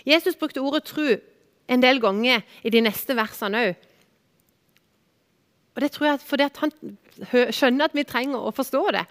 Jesus 0.08 0.36
brukte 0.36 0.60
ordet 0.60 0.84
'tru' 0.84 1.20
en 1.68 1.82
del 1.82 2.00
ganger 2.00 2.42
i 2.64 2.70
de 2.70 2.80
neste 2.80 3.16
versene 3.16 3.66
òg. 3.68 3.74
Og 5.74 5.82
det 5.82 5.90
tror 5.92 6.06
jeg 6.06 6.20
fordi 6.20 6.48
han 6.60 6.72
skjønner 7.52 7.88
at 7.88 7.96
vi 7.96 8.04
trenger 8.04 8.38
å 8.40 8.52
forstå 8.52 8.82
det. 8.92 9.04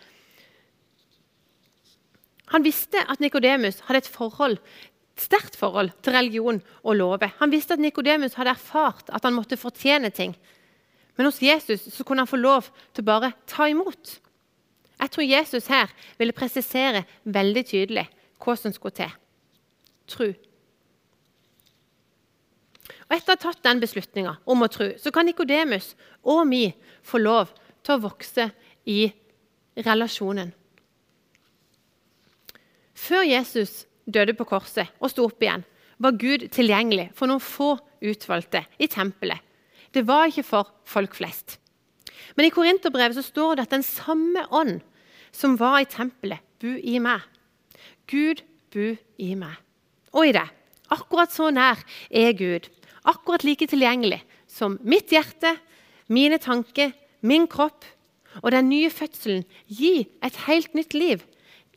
Han 2.51 2.63
visste 2.63 2.99
at 3.07 3.21
Nikodemus 3.23 3.79
hadde 3.87 4.03
et 4.03 4.11
forhold, 4.11 4.57
sterkt 5.17 5.55
forhold 5.55 5.93
til 6.03 6.13
religion 6.13 6.61
og 6.83 6.95
love. 6.95 7.31
Han 7.39 7.51
visste 7.51 7.73
at 7.73 7.79
Nikodemus 7.79 8.35
hadde 8.35 8.53
erfart 8.53 9.09
at 9.09 9.23
han 9.23 9.33
måtte 9.33 9.57
fortjene 9.57 10.11
ting. 10.11 10.35
Men 11.17 11.29
hos 11.29 11.41
Jesus 11.41 12.01
kunne 12.05 12.25
han 12.25 12.29
få 12.29 12.39
lov 12.41 12.67
til 12.93 13.03
å 13.03 13.09
bare 13.09 13.31
ta 13.47 13.69
imot. 13.71 14.19
Jeg 15.01 15.11
tror 15.11 15.25
Jesus 15.25 15.67
her 15.71 15.89
ville 16.19 16.35
presisere 16.37 17.03
veldig 17.23 17.65
tydelig 17.65 18.05
hva 18.41 18.55
som 18.57 18.73
skulle 18.73 18.99
til. 19.01 19.13
Tru. 20.11 20.29
Og 23.09 23.15
Etter 23.17 23.33
å 23.33 23.35
ha 23.35 23.41
tatt 23.41 23.63
den 23.65 23.81
beslutninga 23.81 24.37
om 24.45 24.61
å 24.63 24.69
tro, 24.71 24.91
så 25.01 25.11
kan 25.13 25.27
Nikodemus 25.27 25.95
og 26.21 26.45
vi 26.51 26.67
få 27.03 27.21
lov 27.21 27.49
til 27.81 27.97
å 27.97 28.03
vokse 28.05 28.51
i 28.87 29.09
relasjonen. 29.81 30.53
Før 32.93 33.25
Jesus 33.25 33.87
døde 34.05 34.35
på 34.37 34.45
korset 34.45 34.93
og 35.01 35.09
sto 35.09 35.25
opp 35.25 35.41
igjen, 35.41 35.65
var 36.01 36.17
Gud 36.17 36.47
tilgjengelig 36.53 37.09
for 37.17 37.29
noen 37.29 37.41
få 37.41 37.73
utvalgte 38.01 38.63
i 38.81 38.89
tempelet. 38.89 39.41
Det 39.91 40.05
var 40.07 40.29
ikke 40.29 40.45
for 40.47 40.69
folk 40.87 41.17
flest. 41.17 41.57
Men 42.37 42.47
i 42.47 42.53
Korinterbrevet 42.53 43.17
så 43.17 43.25
står 43.25 43.57
det 43.57 43.65
at 43.67 43.75
den 43.75 43.85
samme 43.85 44.45
ånd 44.53 44.79
som 45.35 45.57
var 45.59 45.81
i 45.81 45.89
tempelet, 45.89 46.41
bo 46.61 46.73
i 46.77 46.97
meg. 47.01 47.23
Gud 48.11 48.43
bo 48.73 48.91
i 49.21 49.31
meg. 49.39 49.55
Og 50.11 50.27
i 50.27 50.35
det. 50.35 50.47
Akkurat 50.91 51.31
så 51.31 51.49
nær 51.53 51.79
er 52.09 52.33
Gud. 52.35 52.67
Akkurat 53.07 53.45
like 53.47 53.67
tilgjengelig 53.69 54.19
som 54.51 54.77
mitt 54.83 55.11
hjerte, 55.13 55.55
mine 56.11 56.37
tanker, 56.41 56.91
min 57.23 57.47
kropp 57.47 57.85
og 58.41 58.51
den 58.53 58.69
nye 58.71 58.91
fødselen 58.91 59.43
gi 59.67 60.05
et 60.23 60.37
helt 60.47 60.75
nytt 60.75 60.95
liv, 60.95 61.23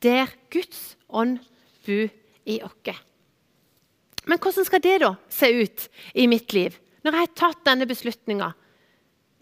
der 0.02 0.30
Guds 0.52 0.96
ånd 1.08 1.38
bor 1.86 2.10
i 2.44 2.60
oss. 2.62 3.00
Men 4.24 4.40
hvordan 4.40 4.66
skal 4.66 4.82
det 4.82 4.98
da 5.02 5.14
se 5.28 5.50
ut 5.52 5.88
i 6.14 6.26
mitt 6.30 6.52
liv? 6.56 6.76
Når 7.04 7.12
jeg 7.12 7.26
har 7.26 7.34
tatt 7.36 7.64
denne 7.68 7.86
beslutninga, 7.88 8.54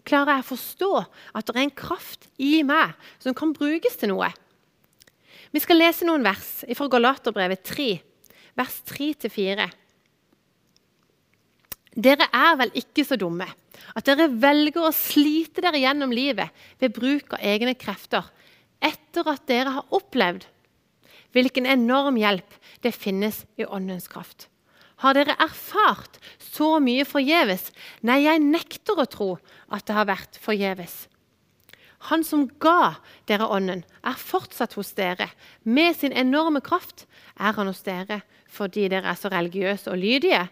klarer 0.07 0.37
jeg 0.37 0.45
å 0.45 0.49
forstå 0.51 0.91
at 1.33 1.47
det 1.47 1.55
er 1.55 1.63
en 1.65 1.77
kraft 1.83 2.27
i 2.41 2.55
meg 2.67 2.95
som 3.23 3.35
kan 3.37 3.53
brukes 3.55 3.95
til 3.99 4.13
noe. 4.13 4.29
Vi 5.53 5.61
skal 5.61 5.79
lese 5.79 6.07
noen 6.07 6.25
vers 6.25 6.63
fra 6.75 6.89
Galaterbrevet 6.91 7.63
3, 7.67 7.89
vers 8.57 8.79
3-4. 8.89 9.67
Dere 11.93 12.29
er 12.33 12.55
vel 12.57 12.73
ikke 12.81 13.05
så 13.05 13.17
dumme 13.21 13.45
at 13.93 14.07
dere 14.07 14.31
velger 14.31 14.87
å 14.87 14.95
slite 14.95 15.61
dere 15.61 15.81
gjennom 15.81 16.13
livet 16.13 16.49
ved 16.81 16.95
bruk 16.95 17.35
av 17.37 17.45
egne 17.45 17.75
krefter 17.77 18.25
etter 18.83 19.29
at 19.29 19.45
dere 19.49 19.75
har 19.77 19.93
opplevd 19.93 20.47
hvilken 21.33 21.69
enorm 21.69 22.17
hjelp 22.21 22.57
det 22.85 22.93
finnes 22.93 23.43
i 23.57 23.65
Åndens 23.65 24.09
kraft. 24.09 24.47
Har 25.01 25.17
dere 25.17 25.35
erfart 25.41 26.19
så 26.39 26.77
mye 26.83 27.05
forgjeves? 27.07 27.71
Nei, 28.05 28.23
jeg 28.27 28.43
nekter 28.43 28.99
å 29.01 29.09
tro 29.09 29.31
at 29.73 29.87
det 29.87 29.97
har 29.97 30.07
vært 30.09 30.37
forgjeves. 30.41 31.07
Han 32.11 32.23
som 32.27 32.45
ga 32.59 32.97
dere 33.29 33.47
Ånden, 33.47 33.85
er 34.03 34.19
fortsatt 34.19 34.75
hos 34.75 34.91
dere. 34.97 35.29
Med 35.63 35.95
sin 35.95 36.11
enorme 36.11 36.59
kraft 36.63 37.05
er 37.39 37.55
han 37.55 37.69
hos 37.71 37.83
dere 37.85 38.21
fordi 38.53 38.85
dere 38.91 39.09
er 39.09 39.17
så 39.17 39.31
religiøse 39.33 39.89
og 39.89 39.97
lydige, 39.97 40.43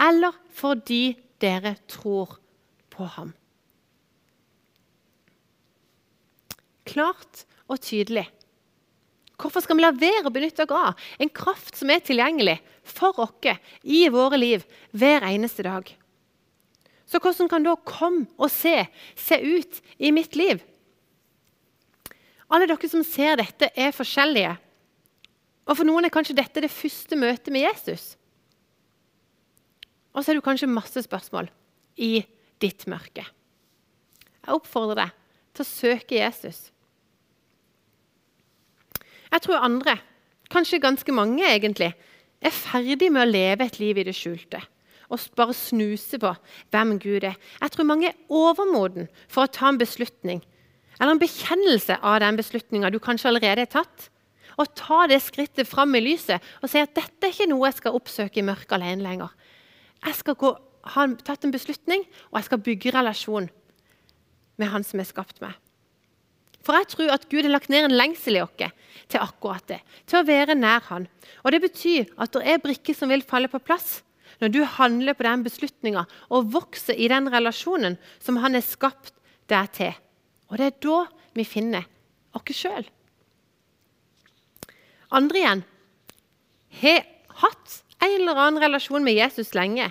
eller 0.00 0.36
fordi 0.56 1.12
dere 1.42 1.74
tror 1.90 2.38
på 2.88 3.04
ham. 3.18 3.34
Klart 6.88 7.44
og 7.68 7.82
tydelig. 7.84 8.24
Hvorfor 9.40 9.64
skal 9.64 9.76
vi 9.76 9.84
la 9.84 9.92
være 9.92 10.28
å 10.28 10.32
benytte 10.32 10.64
oss 10.64 10.72
av 10.76 11.20
en 11.20 11.32
kraft 11.32 11.76
som 11.76 11.92
er 11.92 12.02
tilgjengelig 12.04 12.58
for 12.90 13.18
oss 13.22 13.50
i 13.82 14.06
våre 14.12 14.38
liv 14.40 14.64
hver 14.92 15.24
eneste 15.28 15.64
dag? 15.66 15.88
Så 17.10 17.18
hvordan 17.18 17.48
kan 17.50 17.64
da 17.66 17.74
komme 17.82 18.28
og 18.38 18.50
se 18.54 18.84
se 19.18 19.40
ut 19.40 19.80
i 19.98 20.12
mitt 20.14 20.36
liv? 20.38 20.62
Alle 22.50 22.66
dere 22.66 22.90
som 22.90 23.02
ser 23.06 23.38
dette, 23.38 23.70
er 23.74 23.94
forskjellige. 23.94 24.56
Og 25.70 25.76
For 25.76 25.86
noen 25.86 26.06
er 26.06 26.14
kanskje 26.14 26.38
dette 26.38 26.62
det 26.62 26.72
første 26.72 27.18
møtet 27.18 27.52
med 27.54 27.62
Jesus. 27.62 28.16
Og 30.10 30.24
så 30.24 30.32
er 30.32 30.38
du 30.38 30.42
kanskje 30.42 30.70
masse 30.70 31.02
spørsmål 31.06 31.50
i 32.02 32.24
ditt 32.62 32.86
mørke. 32.90 33.22
Jeg 34.40 34.56
oppfordrer 34.56 35.04
deg 35.04 35.16
til 35.54 35.62
å 35.62 35.68
søke 35.68 36.18
Jesus. 36.18 36.70
Jeg 39.30 39.44
tror 39.44 39.62
andre, 39.62 39.94
kanskje 40.50 40.82
ganske 40.82 41.14
mange 41.14 41.46
egentlig, 41.46 41.92
er 42.40 42.54
ferdig 42.54 43.10
med 43.12 43.26
å 43.26 43.30
leve 43.30 43.66
et 43.66 43.80
liv 43.80 43.98
i 44.00 44.06
det 44.06 44.16
skjulte 44.16 44.62
og 45.10 45.22
bare 45.38 45.54
snuse 45.56 46.18
på 46.22 46.30
hvem 46.70 46.94
Gud 47.02 47.24
er. 47.26 47.36
Jeg 47.60 47.74
tror 47.74 47.88
mange 47.88 48.10
er 48.10 48.18
overmoden 48.30 49.08
for 49.26 49.44
å 49.44 49.50
ta 49.50 49.68
en 49.70 49.80
beslutning. 49.80 50.42
eller 51.00 51.12
en 51.12 51.18
bekjennelse 51.18 51.96
av 52.02 52.20
den 52.20 52.36
beslutninga 52.36 52.90
du 52.90 52.98
kanskje 53.00 53.28
allerede 53.28 53.64
har 53.64 53.72
tatt. 53.72 54.10
Og 54.58 54.74
ta 54.76 55.06
det 55.06 55.22
skrittet 55.22 55.66
fram 55.66 55.94
i 55.94 56.00
lyset 56.00 56.42
og 56.62 56.68
si 56.68 56.78
at 56.78 56.92
dette 56.94 57.24
er 57.24 57.32
ikke 57.32 57.48
noe 57.48 57.66
jeg 57.70 57.78
skal 57.78 57.96
oppsøke 57.96 58.40
i 58.40 58.44
mørket 58.44 58.72
alene 58.76 59.02
lenger. 59.02 59.30
Jeg 60.04 60.14
skal 60.14 60.34
gå, 60.34 60.50
ha 60.84 61.06
tatt 61.24 61.44
en 61.44 61.52
beslutning, 61.54 62.04
og 62.30 62.38
jeg 62.38 62.44
skal 62.44 62.60
bygge 62.60 62.92
relasjon 62.92 63.48
med 64.58 64.68
Han 64.68 64.84
som 64.84 65.00
har 65.00 65.08
skapt 65.08 65.40
meg. 65.40 65.56
For 66.66 66.76
jeg 66.76 66.90
tror 66.92 67.14
at 67.14 67.26
Gud 67.30 67.46
har 67.46 67.54
lagt 67.54 67.70
ned 67.72 67.88
en 67.88 67.96
lengsel 67.96 68.36
i 68.36 68.42
oss 68.44 68.52
til 69.10 69.22
akkurat 69.22 69.64
det. 69.68 69.80
Til 70.06 70.20
å 70.20 70.26
være 70.26 70.56
nær 70.58 70.84
Han. 70.90 71.08
Og 71.44 71.52
Det 71.52 71.62
betyr 71.64 72.10
at 72.20 72.32
det 72.32 72.44
er 72.46 72.62
brikker 72.62 72.96
som 72.96 73.10
vil 73.10 73.24
falle 73.26 73.50
på 73.50 73.62
plass 73.62 74.02
når 74.40 74.52
du 74.54 74.60
handler 74.64 75.16
på 75.16 75.26
den 75.26 75.42
beslutninga 75.44 76.06
og 76.32 76.52
vokser 76.54 76.96
i 76.96 77.08
den 77.12 77.28
relasjonen 77.32 77.98
som 78.22 78.38
Han 78.40 78.56
har 78.56 78.64
skapt 78.64 79.14
deg 79.50 79.72
til. 79.76 79.92
Og 80.50 80.58
det 80.58 80.66
er 80.66 80.78
da 80.84 81.04
vi 81.36 81.46
finner 81.48 81.86
oss 82.36 82.56
sjøl. 82.56 82.86
Andre 85.10 85.40
igjen 85.40 85.62
har 86.80 87.06
hatt 87.42 87.80
en 88.00 88.14
eller 88.14 88.38
annen 88.38 88.62
relasjon 88.62 89.04
med 89.04 89.16
Jesus 89.16 89.54
lenge. 89.58 89.90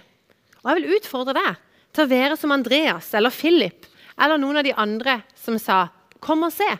Og 0.64 0.72
Jeg 0.72 0.80
vil 0.80 0.98
utfordre 0.98 1.36
deg 1.36 1.60
til 1.94 2.06
å 2.06 2.12
være 2.12 2.38
som 2.40 2.54
Andreas 2.56 3.14
eller 3.18 3.34
Philip 3.34 3.88
eller 4.20 4.40
noen 4.40 4.60
av 4.62 4.68
de 4.68 4.76
andre 4.76 5.22
som 5.40 5.58
sa 5.60 5.88
'kom 6.20 6.44
og 6.44 6.52
se'. 6.52 6.80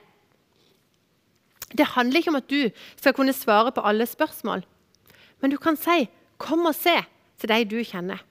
Det 1.78 1.86
handler 1.86 2.18
ikke 2.18 2.30
om 2.30 2.36
at 2.36 2.50
du 2.50 2.70
skal 2.98 3.14
kunne 3.14 3.34
svare 3.34 3.72
på 3.72 3.82
alle 3.82 4.06
spørsmål, 4.06 4.66
men 5.42 5.52
du 5.52 5.58
kan 5.58 5.78
si 5.78 6.10
'kom 6.38 6.66
og 6.66 6.76
se' 6.76 7.06
til 7.38 7.50
de 7.50 7.66
du 7.66 7.84
kjenner. 7.84 8.24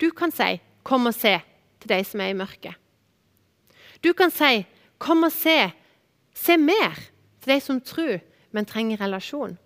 Du 0.00 0.10
kan 0.10 0.30
si 0.30 0.60
'kom 0.84 1.06
og 1.06 1.14
se' 1.14 1.40
til 1.80 1.88
de 1.88 2.04
som 2.04 2.20
er 2.20 2.26
i 2.26 2.32
mørket. 2.32 2.74
Du 4.04 4.12
kan 4.12 4.30
si 4.30 4.66
'kom 4.98 5.22
og 5.22 5.32
se', 5.32 5.72
se 6.34 6.56
mer 6.56 6.94
til 7.40 7.54
de 7.54 7.60
som 7.60 7.80
tror, 7.80 8.20
men 8.52 8.66
trenger 8.66 9.00
relasjon. 9.00 9.58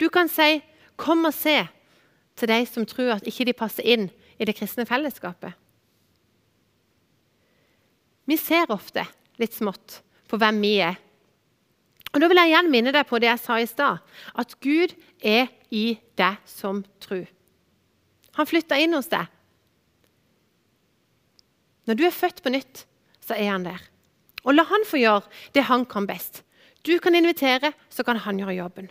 Du 0.00 0.08
kan 0.08 0.28
si 0.28 0.62
'kom 0.96 1.24
og 1.24 1.34
se' 1.34 1.68
til 2.36 2.48
de 2.48 2.66
som 2.66 2.86
tror 2.86 3.12
at 3.12 3.26
ikke 3.26 3.44
de 3.44 3.52
passer 3.52 3.82
inn 3.82 4.10
i 4.38 4.44
det 4.44 4.54
kristne 4.56 4.86
fellesskapet. 4.86 5.52
Vi 8.26 8.36
ser 8.36 8.68
ofte 8.68 9.06
litt 9.38 9.54
smått 9.56 10.00
på 10.28 10.38
hvem 10.40 10.60
vi 10.62 10.74
er. 10.84 10.98
Og 12.12 12.20
Da 12.20 12.28
vil 12.28 12.40
jeg 12.40 12.52
igjen 12.52 12.70
minne 12.72 12.92
deg 12.94 13.06
på 13.08 13.20
det 13.20 13.28
jeg 13.28 13.42
sa 13.42 13.58
i 13.60 13.66
stad, 13.68 13.98
at 14.34 14.54
Gud 14.64 14.94
er 15.20 15.48
i 15.70 15.98
deg 16.16 16.38
som 16.48 16.82
tru. 17.04 17.26
Han 18.38 18.48
flytta 18.48 18.78
inn 18.80 18.96
hos 18.96 19.10
deg. 19.12 19.26
Når 21.88 21.98
du 21.98 22.04
er 22.06 22.14
født 22.14 22.42
på 22.44 22.52
nytt, 22.52 22.84
så 23.24 23.36
er 23.36 23.50
han 23.52 23.66
der. 23.66 23.80
Og 24.44 24.54
la 24.54 24.64
han 24.68 24.86
få 24.88 25.00
gjøre 25.00 25.26
det 25.56 25.66
han 25.68 25.84
kan 25.88 26.06
best. 26.08 26.42
Du 26.86 26.94
kan 27.02 27.16
invitere, 27.16 27.72
så 27.90 28.04
kan 28.06 28.20
han 28.24 28.38
gjøre 28.40 28.56
jobben. 28.56 28.88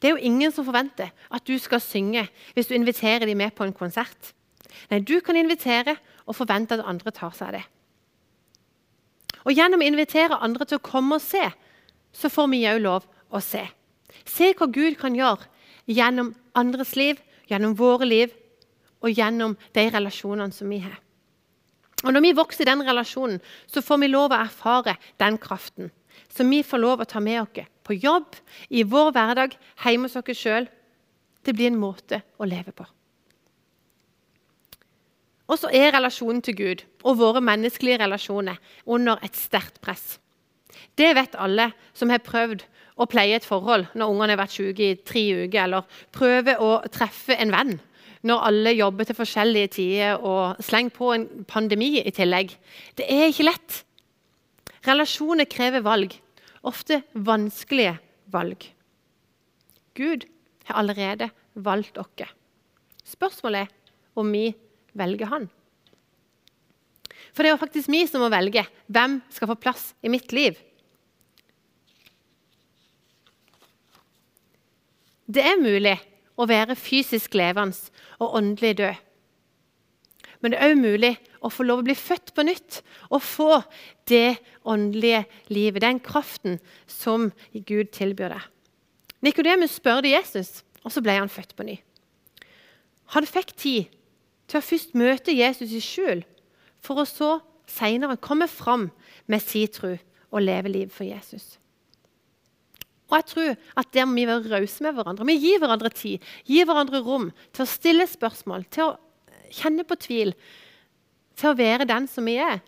Det 0.00 0.08
er 0.08 0.14
jo 0.16 0.24
ingen 0.24 0.52
som 0.54 0.64
forventer 0.66 1.10
at 1.30 1.44
du 1.46 1.54
skal 1.60 1.82
synge 1.82 2.24
hvis 2.54 2.70
du 2.70 2.74
inviterer 2.74 3.26
dem 3.28 3.38
med 3.38 3.54
på 3.54 3.66
en 3.66 3.74
konsert. 3.76 4.32
Nei, 4.90 5.00
Du 5.00 5.20
kan 5.20 5.36
invitere 5.36 5.96
og 6.26 6.36
forvente 6.38 6.74
at 6.74 6.86
andre 6.86 7.10
tar 7.10 7.34
seg 7.36 7.50
av 7.50 7.56
det. 7.58 7.64
Og 9.46 9.56
Gjennom 9.56 9.82
å 9.82 9.86
invitere 9.86 10.40
andre 10.42 10.66
til 10.68 10.78
å 10.78 10.84
komme 10.84 11.18
og 11.18 11.24
se, 11.24 11.44
så 12.12 12.30
får 12.30 12.50
vi 12.52 12.64
òg 12.70 12.82
lov 12.84 13.06
å 13.32 13.40
se. 13.42 13.64
Se 14.28 14.52
hva 14.54 14.68
Gud 14.70 14.98
kan 15.00 15.16
gjøre 15.16 15.48
gjennom 15.90 16.34
andres 16.58 16.94
liv, 16.96 17.18
gjennom 17.50 17.74
våre 17.78 18.06
liv 18.06 18.34
og 19.02 19.10
gjennom 19.10 19.56
de 19.74 19.88
relasjonene 19.90 20.54
som 20.54 20.70
vi 20.70 20.82
har. 20.84 20.98
Og 22.02 22.12
Når 22.12 22.24
vi 22.24 22.34
vokser 22.34 22.64
i 22.64 22.70
den 22.70 22.82
relasjonen, 22.82 23.40
så 23.66 23.82
får 23.82 24.00
vi 24.02 24.10
lov 24.10 24.32
å 24.32 24.40
erfare 24.42 24.96
den 25.22 25.38
kraften. 25.38 25.90
Som 26.28 26.50
vi 26.50 26.62
får 26.66 26.82
lov 26.82 27.02
å 27.02 27.08
ta 27.08 27.20
med 27.20 27.42
oss 27.42 27.68
på 27.82 27.94
jobb, 27.94 28.34
i 28.70 28.82
vår 28.82 29.12
hverdag, 29.14 29.54
hjemme 29.84 30.10
hos 30.10 30.16
oss 30.18 30.38
sjøl. 30.38 30.68
Det 31.42 31.54
blir 31.54 31.70
en 31.70 31.78
måte 31.78 32.22
å 32.38 32.46
leve 32.46 32.74
på. 32.74 32.86
Og 35.52 35.60
så 35.60 35.68
er 35.68 35.92
relasjonen 35.92 36.40
til 36.44 36.56
Gud 36.56 36.84
og 37.04 37.18
våre 37.20 37.42
menneskelige 37.44 38.00
relasjoner 38.00 38.56
under 38.88 39.20
et 39.24 39.36
sterkt 39.36 39.82
press. 39.84 40.16
Det 40.96 41.10
vet 41.16 41.36
alle 41.36 41.70
som 41.92 42.12
har 42.12 42.24
prøvd 42.24 42.64
å 43.00 43.08
pleie 43.08 43.36
et 43.36 43.46
forhold 43.46 43.86
når 43.92 44.12
ungene 44.12 44.34
har 44.34 44.40
vært 44.40 44.54
syke 44.54 44.86
i 44.86 44.98
tre 45.04 45.22
uker, 45.44 45.60
eller 45.64 46.00
prøver 46.14 46.60
å 46.60 46.78
treffe 46.92 47.36
en 47.36 47.52
venn 47.52 47.78
når 48.22 48.44
alle 48.46 48.72
jobber 48.76 49.08
til 49.08 49.18
forskjellige 49.18 49.70
tider, 49.76 50.20
og 50.22 50.60
slenger 50.62 50.94
på 50.94 51.08
en 51.10 51.24
pandemi 51.50 51.96
i 51.98 52.12
tillegg. 52.14 52.52
Det 52.94 53.08
er 53.10 53.32
ikke 53.32 53.48
lett. 53.48 53.80
Relasjoner 54.86 55.48
krever 55.50 55.82
valg, 55.82 56.14
ofte 56.62 57.00
vanskelige 57.18 57.96
valg. 58.30 58.68
Gud 59.98 60.28
har 60.68 60.78
allerede 60.84 61.32
valgt 61.54 61.98
oss. 61.98 62.30
Spørsmålet 63.02 63.66
er 63.66 63.74
om 64.14 64.30
vi 64.30 64.52
velger 64.98 65.30
Han. 65.32 65.48
For 67.32 67.42
det 67.42 67.50
er 67.50 67.54
jo 67.54 67.62
faktisk 67.62 67.90
vi 67.92 68.02
som 68.08 68.22
må 68.24 68.28
velge 68.32 68.64
hvem 68.92 69.20
skal 69.32 69.50
få 69.52 69.56
plass 69.60 69.92
i 70.04 70.10
mitt 70.12 70.32
liv. 70.36 70.58
Det 75.32 75.44
er 75.46 75.60
mulig 75.60 75.96
å 76.36 76.44
være 76.48 76.76
fysisk 76.76 77.36
levende 77.38 77.76
og 78.20 78.36
åndelig 78.36 78.74
død. 78.82 79.00
Men 80.42 80.52
det 80.52 80.58
er 80.58 80.72
òg 80.72 80.80
mulig 80.82 81.12
å 81.40 81.50
få 81.52 81.64
lov 81.64 81.80
å 81.80 81.86
bli 81.86 81.94
født 81.96 82.32
på 82.34 82.44
nytt 82.44 82.80
og 83.14 83.22
få 83.22 83.60
det 84.10 84.42
åndelige 84.68 85.22
livet, 85.54 85.84
den 85.84 86.02
kraften 86.02 86.58
som 86.90 87.30
Gud 87.54 87.92
tilbyr 87.94 88.34
deg. 88.34 88.44
Nikodemus 89.22 89.78
spurte 89.78 90.10
Jesus, 90.10 90.64
og 90.82 90.90
så 90.90 91.02
ble 91.02 91.14
han 91.14 91.30
født 91.30 91.54
på 91.54 91.66
ny. 91.66 91.76
Han 93.14 93.28
fikk 93.28 93.54
tid 93.54 93.92
til 94.52 94.60
å 94.60 94.64
først 94.64 94.92
møte 94.98 95.32
Jesus 95.32 95.72
i 95.72 95.80
skjul, 95.80 96.20
for 96.84 97.00
å 97.00 97.08
så 97.08 97.38
senere 97.70 98.20
komme 98.20 98.48
fram 98.50 98.90
med 99.30 99.40
sin 99.40 99.70
tro 99.72 99.94
og 100.32 100.44
leve 100.44 100.68
liv 100.72 100.90
for 100.92 101.08
Jesus. 101.08 101.56
Og 103.08 103.18
jeg 103.18 103.28
tror 103.28 103.54
at 103.76 103.92
Der 103.92 104.08
må 104.08 104.16
vi 104.16 104.26
være 104.28 104.48
rause 104.48 104.84
med 104.84 104.96
hverandre. 104.96 105.26
Vi 105.28 105.36
gir 105.36 105.60
hverandre 105.60 105.90
tid, 105.92 106.20
gir 106.48 106.64
hverandre 106.68 107.02
rom 107.04 107.30
til 107.52 107.64
å 107.64 107.68
stille 107.68 108.06
spørsmål, 108.08 108.64
til 108.72 108.88
å 108.88 108.98
kjenne 109.52 109.84
på 109.84 109.98
tvil, 110.00 110.32
til 111.36 111.50
å 111.50 111.56
være 111.56 111.88
den 111.88 112.08
som 112.08 112.24
vi 112.28 112.38
er. 112.40 112.60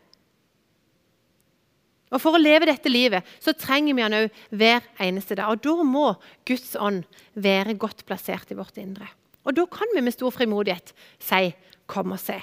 Og 2.12 2.20
For 2.20 2.36
å 2.36 2.40
leve 2.40 2.68
dette 2.68 2.92
livet 2.92 3.26
så 3.42 3.56
trenger 3.56 3.96
vi 3.96 4.04
han 4.04 4.16
òg 4.20 4.40
hver 4.54 4.84
eneste 5.02 5.36
dag. 5.40 5.50
Og 5.50 5.64
Da 5.64 5.74
må 5.82 6.06
Guds 6.46 6.76
ånd 6.76 7.04
være 7.34 7.74
godt 7.80 8.04
plassert 8.06 8.52
i 8.52 8.58
vårt 8.58 8.78
indre. 8.78 9.08
Og 9.44 9.56
Da 9.56 9.64
kan 9.66 9.88
vi 9.94 10.04
med 10.04 10.14
stor 10.14 10.30
frimodighet 10.30 10.92
si 11.18 11.54
'kom 11.86 12.12
og 12.12 12.20
se'. 12.20 12.42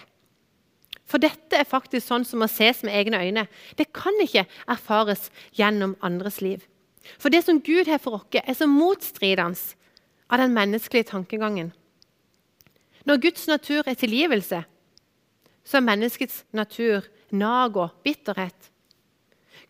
For 1.05 1.17
dette 1.17 1.57
er 1.59 1.67
faktisk 1.67 2.07
sånn 2.07 2.25
som 2.25 2.39
må 2.39 2.47
ses 2.47 2.83
med 2.83 2.93
egne 2.95 3.19
øyne. 3.19 3.47
Det 3.77 3.91
kan 3.93 4.13
ikke 4.23 4.45
erfares 4.67 5.29
gjennom 5.51 5.97
andres 6.01 6.41
liv. 6.41 6.63
For 7.19 7.29
det 7.29 7.43
som 7.43 7.61
Gud 7.61 7.89
har 7.89 7.99
for 7.99 8.15
oss, 8.15 8.25
er 8.31 8.53
så 8.53 8.67
motstridende 8.69 9.75
av 10.29 10.39
den 10.39 10.53
menneskelige 10.53 11.09
tankegangen. 11.11 11.73
Når 13.05 13.21
Guds 13.21 13.47
natur 13.47 13.83
er 13.85 13.93
tilgivelse, 13.93 14.63
så 15.63 15.77
er 15.77 15.85
menneskets 15.85 16.45
natur 16.53 17.07
nag 17.31 17.77
og 17.77 17.89
bitterhet. 18.03 18.71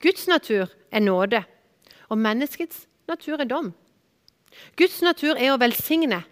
Guds 0.02 0.28
natur 0.28 0.68
er 0.92 1.00
nåde, 1.00 1.44
og 2.10 2.18
menneskets 2.18 2.88
natur 3.08 3.40
er 3.40 3.50
dom. 3.50 3.74
Guds 4.78 5.02
natur 5.02 5.40
er 5.40 5.54
å 5.54 5.60
velsigne. 5.62 6.24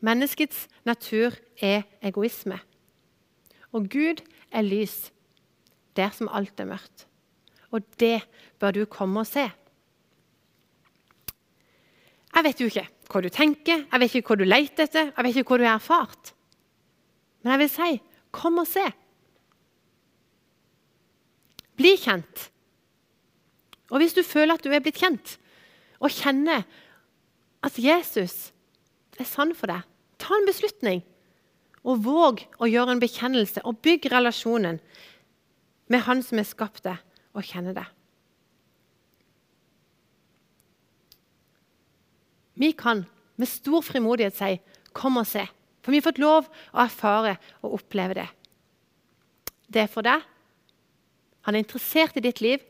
Menneskets 0.00 0.68
natur 0.86 1.34
er 1.60 1.82
egoisme. 2.02 2.60
Og 3.76 3.88
Gud 3.92 4.22
er 4.50 4.64
lys 4.64 5.10
der 5.98 6.12
som 6.14 6.30
alt 6.32 6.60
er 6.60 6.68
mørkt. 6.70 7.06
Og 7.74 7.84
det 8.00 8.22
bør 8.60 8.74
du 8.76 8.84
komme 8.90 9.20
og 9.20 9.28
se. 9.28 9.48
Jeg 12.34 12.44
vet 12.44 12.60
jo 12.60 12.68
ikke 12.70 12.86
hva 13.08 13.22
du 13.24 13.28
tenker, 13.32 13.84
jeg 13.88 14.00
vet 14.00 14.14
ikke 14.14 14.34
hva 14.34 14.38
du 14.38 14.46
leter 14.46 14.86
etter, 14.86 15.10
jeg 15.10 15.24
vet 15.26 15.40
ikke 15.40 15.54
hva 15.54 15.58
du 15.58 15.66
har 15.66 15.80
erfart. 15.80 16.32
Men 17.42 17.54
jeg 17.54 17.62
vil 17.64 17.72
si 17.72 17.90
kom 18.34 18.60
og 18.60 18.68
se. 18.68 18.84
Bli 21.78 21.94
kjent. 21.98 22.48
Og 23.88 24.02
hvis 24.02 24.14
du 24.16 24.22
føler 24.26 24.58
at 24.58 24.64
du 24.64 24.72
er 24.74 24.82
blitt 24.84 25.00
kjent, 25.00 25.38
og 25.98 26.12
kjenner 26.14 26.66
at 27.64 27.78
Jesus 27.80 28.52
er 29.18 29.26
sann 29.26 29.54
for 29.56 29.70
deg, 29.70 29.82
ta 30.20 30.36
en 30.36 30.46
beslutning. 30.46 31.02
Og 31.88 32.02
våg 32.04 32.42
å 32.60 32.68
gjøre 32.68 32.94
en 32.94 33.02
bekjennelse 33.02 33.62
og 33.64 33.80
bygg 33.84 34.10
relasjonen 34.12 34.80
med 35.88 36.04
Han 36.04 36.20
som 36.22 36.40
har 36.40 36.48
skapt 36.48 36.84
deg 36.84 37.00
og 37.32 37.46
kjenner 37.48 37.76
deg. 37.76 37.86
Vi 42.58 42.72
kan 42.74 43.06
med 43.38 43.48
stor 43.48 43.82
frimodighet 43.86 44.34
si 44.34 44.60
'kom 44.92 45.16
og 45.16 45.26
se'. 45.26 45.48
For 45.82 45.92
vi 45.92 45.98
har 45.98 46.12
fått 46.12 46.18
lov 46.18 46.48
å 46.74 46.84
erfare 46.84 47.38
og 47.62 47.74
oppleve 47.78 48.14
det. 48.14 48.28
Det 49.70 49.82
er 49.82 49.86
for 49.86 50.02
deg, 50.02 50.22
Han 51.42 51.54
er 51.54 51.58
interessert 51.62 52.16
i 52.16 52.20
ditt 52.20 52.40
liv. 52.40 52.60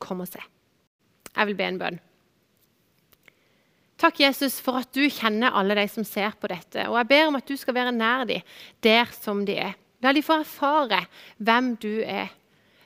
Kom 0.00 0.20
og 0.20 0.26
se. 0.26 0.40
Jeg 1.36 1.46
vil 1.46 1.54
be 1.54 1.64
en 1.64 1.78
bønn. 1.78 2.00
Takk, 4.02 4.18
Jesus, 4.18 4.56
for 4.58 4.80
at 4.80 4.90
du 4.90 5.04
kjenner 5.06 5.54
alle 5.54 5.76
de 5.78 5.84
som 5.86 6.02
ser 6.02 6.32
på 6.42 6.48
dette. 6.50 6.88
Og 6.90 6.96
jeg 6.98 7.08
ber 7.12 7.28
om 7.28 7.36
at 7.38 7.46
du 7.46 7.54
skal 7.58 7.76
være 7.76 7.94
nær 7.94 8.24
dem 8.26 8.42
der 8.82 9.12
som 9.14 9.44
de 9.46 9.54
er. 9.62 9.76
La 10.02 10.10
de 10.10 10.24
få 10.26 10.40
erfare 10.42 11.04
hvem 11.38 11.76
du 11.78 12.02
er. 12.02 12.32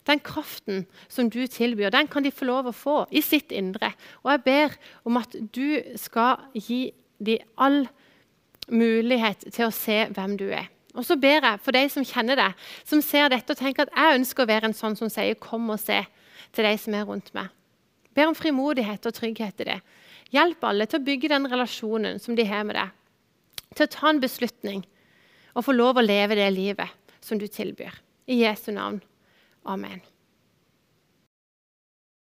Den 0.06 0.20
kraften 0.20 0.84
som 1.08 1.30
du 1.32 1.40
tilbyr, 1.48 1.88
den 1.90 2.12
kan 2.12 2.22
de 2.22 2.34
få 2.34 2.44
lov 2.44 2.68
å 2.68 2.76
få 2.76 2.98
i 3.08 3.24
sitt 3.24 3.54
indre. 3.56 3.94
Og 4.26 4.34
jeg 4.34 4.44
ber 4.44 4.76
om 5.08 5.16
at 5.16 5.32
du 5.56 5.80
skal 5.98 6.44
gi 6.52 6.92
dem 7.16 7.48
all 7.56 7.86
mulighet 8.68 9.48
til 9.48 9.70
å 9.70 9.74
se 9.74 10.02
hvem 10.12 10.36
du 10.36 10.50
er. 10.52 10.68
Og 10.96 11.08
så 11.08 11.16
ber 11.20 11.40
jeg 11.40 11.64
for 11.64 11.76
de 11.76 11.86
som 11.92 12.04
kjenner 12.04 12.36
deg, 12.36 12.64
som 12.84 13.00
ser 13.00 13.32
dette 13.32 13.56
og 13.56 13.58
tenker 13.60 13.88
at 13.88 13.96
jeg 13.96 14.20
ønsker 14.20 14.44
å 14.44 14.52
være 14.52 14.68
en 14.68 14.76
sånn 14.76 14.96
som 15.00 15.08
sier 15.08 15.34
'kom 15.34 15.70
og 15.70 15.80
se' 15.80 16.06
til 16.52 16.64
de 16.64 16.76
som 16.78 16.94
er 16.94 17.04
rundt 17.04 17.32
meg. 17.34 17.48
Ber 18.14 18.28
om 18.28 18.34
frimodighet 18.34 19.06
og 19.06 19.14
trygghet 19.14 19.60
i 19.60 19.64
det. 19.64 19.80
Hjelp 20.34 20.64
alle 20.66 20.86
til 20.90 21.00
å 21.00 21.06
bygge 21.06 21.30
den 21.30 21.46
relasjonen 21.50 22.20
som 22.22 22.36
de 22.38 22.46
har 22.48 22.66
med 22.66 22.78
deg. 22.78 22.90
Til 23.76 23.86
å 23.86 23.92
ta 23.92 24.10
en 24.10 24.22
beslutning 24.22 24.82
og 25.56 25.64
få 25.66 25.74
lov 25.76 26.00
å 26.00 26.04
leve 26.04 26.38
det 26.38 26.48
livet 26.54 27.14
som 27.24 27.38
du 27.38 27.46
tilbyr. 27.46 27.94
I 28.26 28.42
Jesu 28.42 28.72
navn. 28.74 29.00
Amen. 29.66 30.02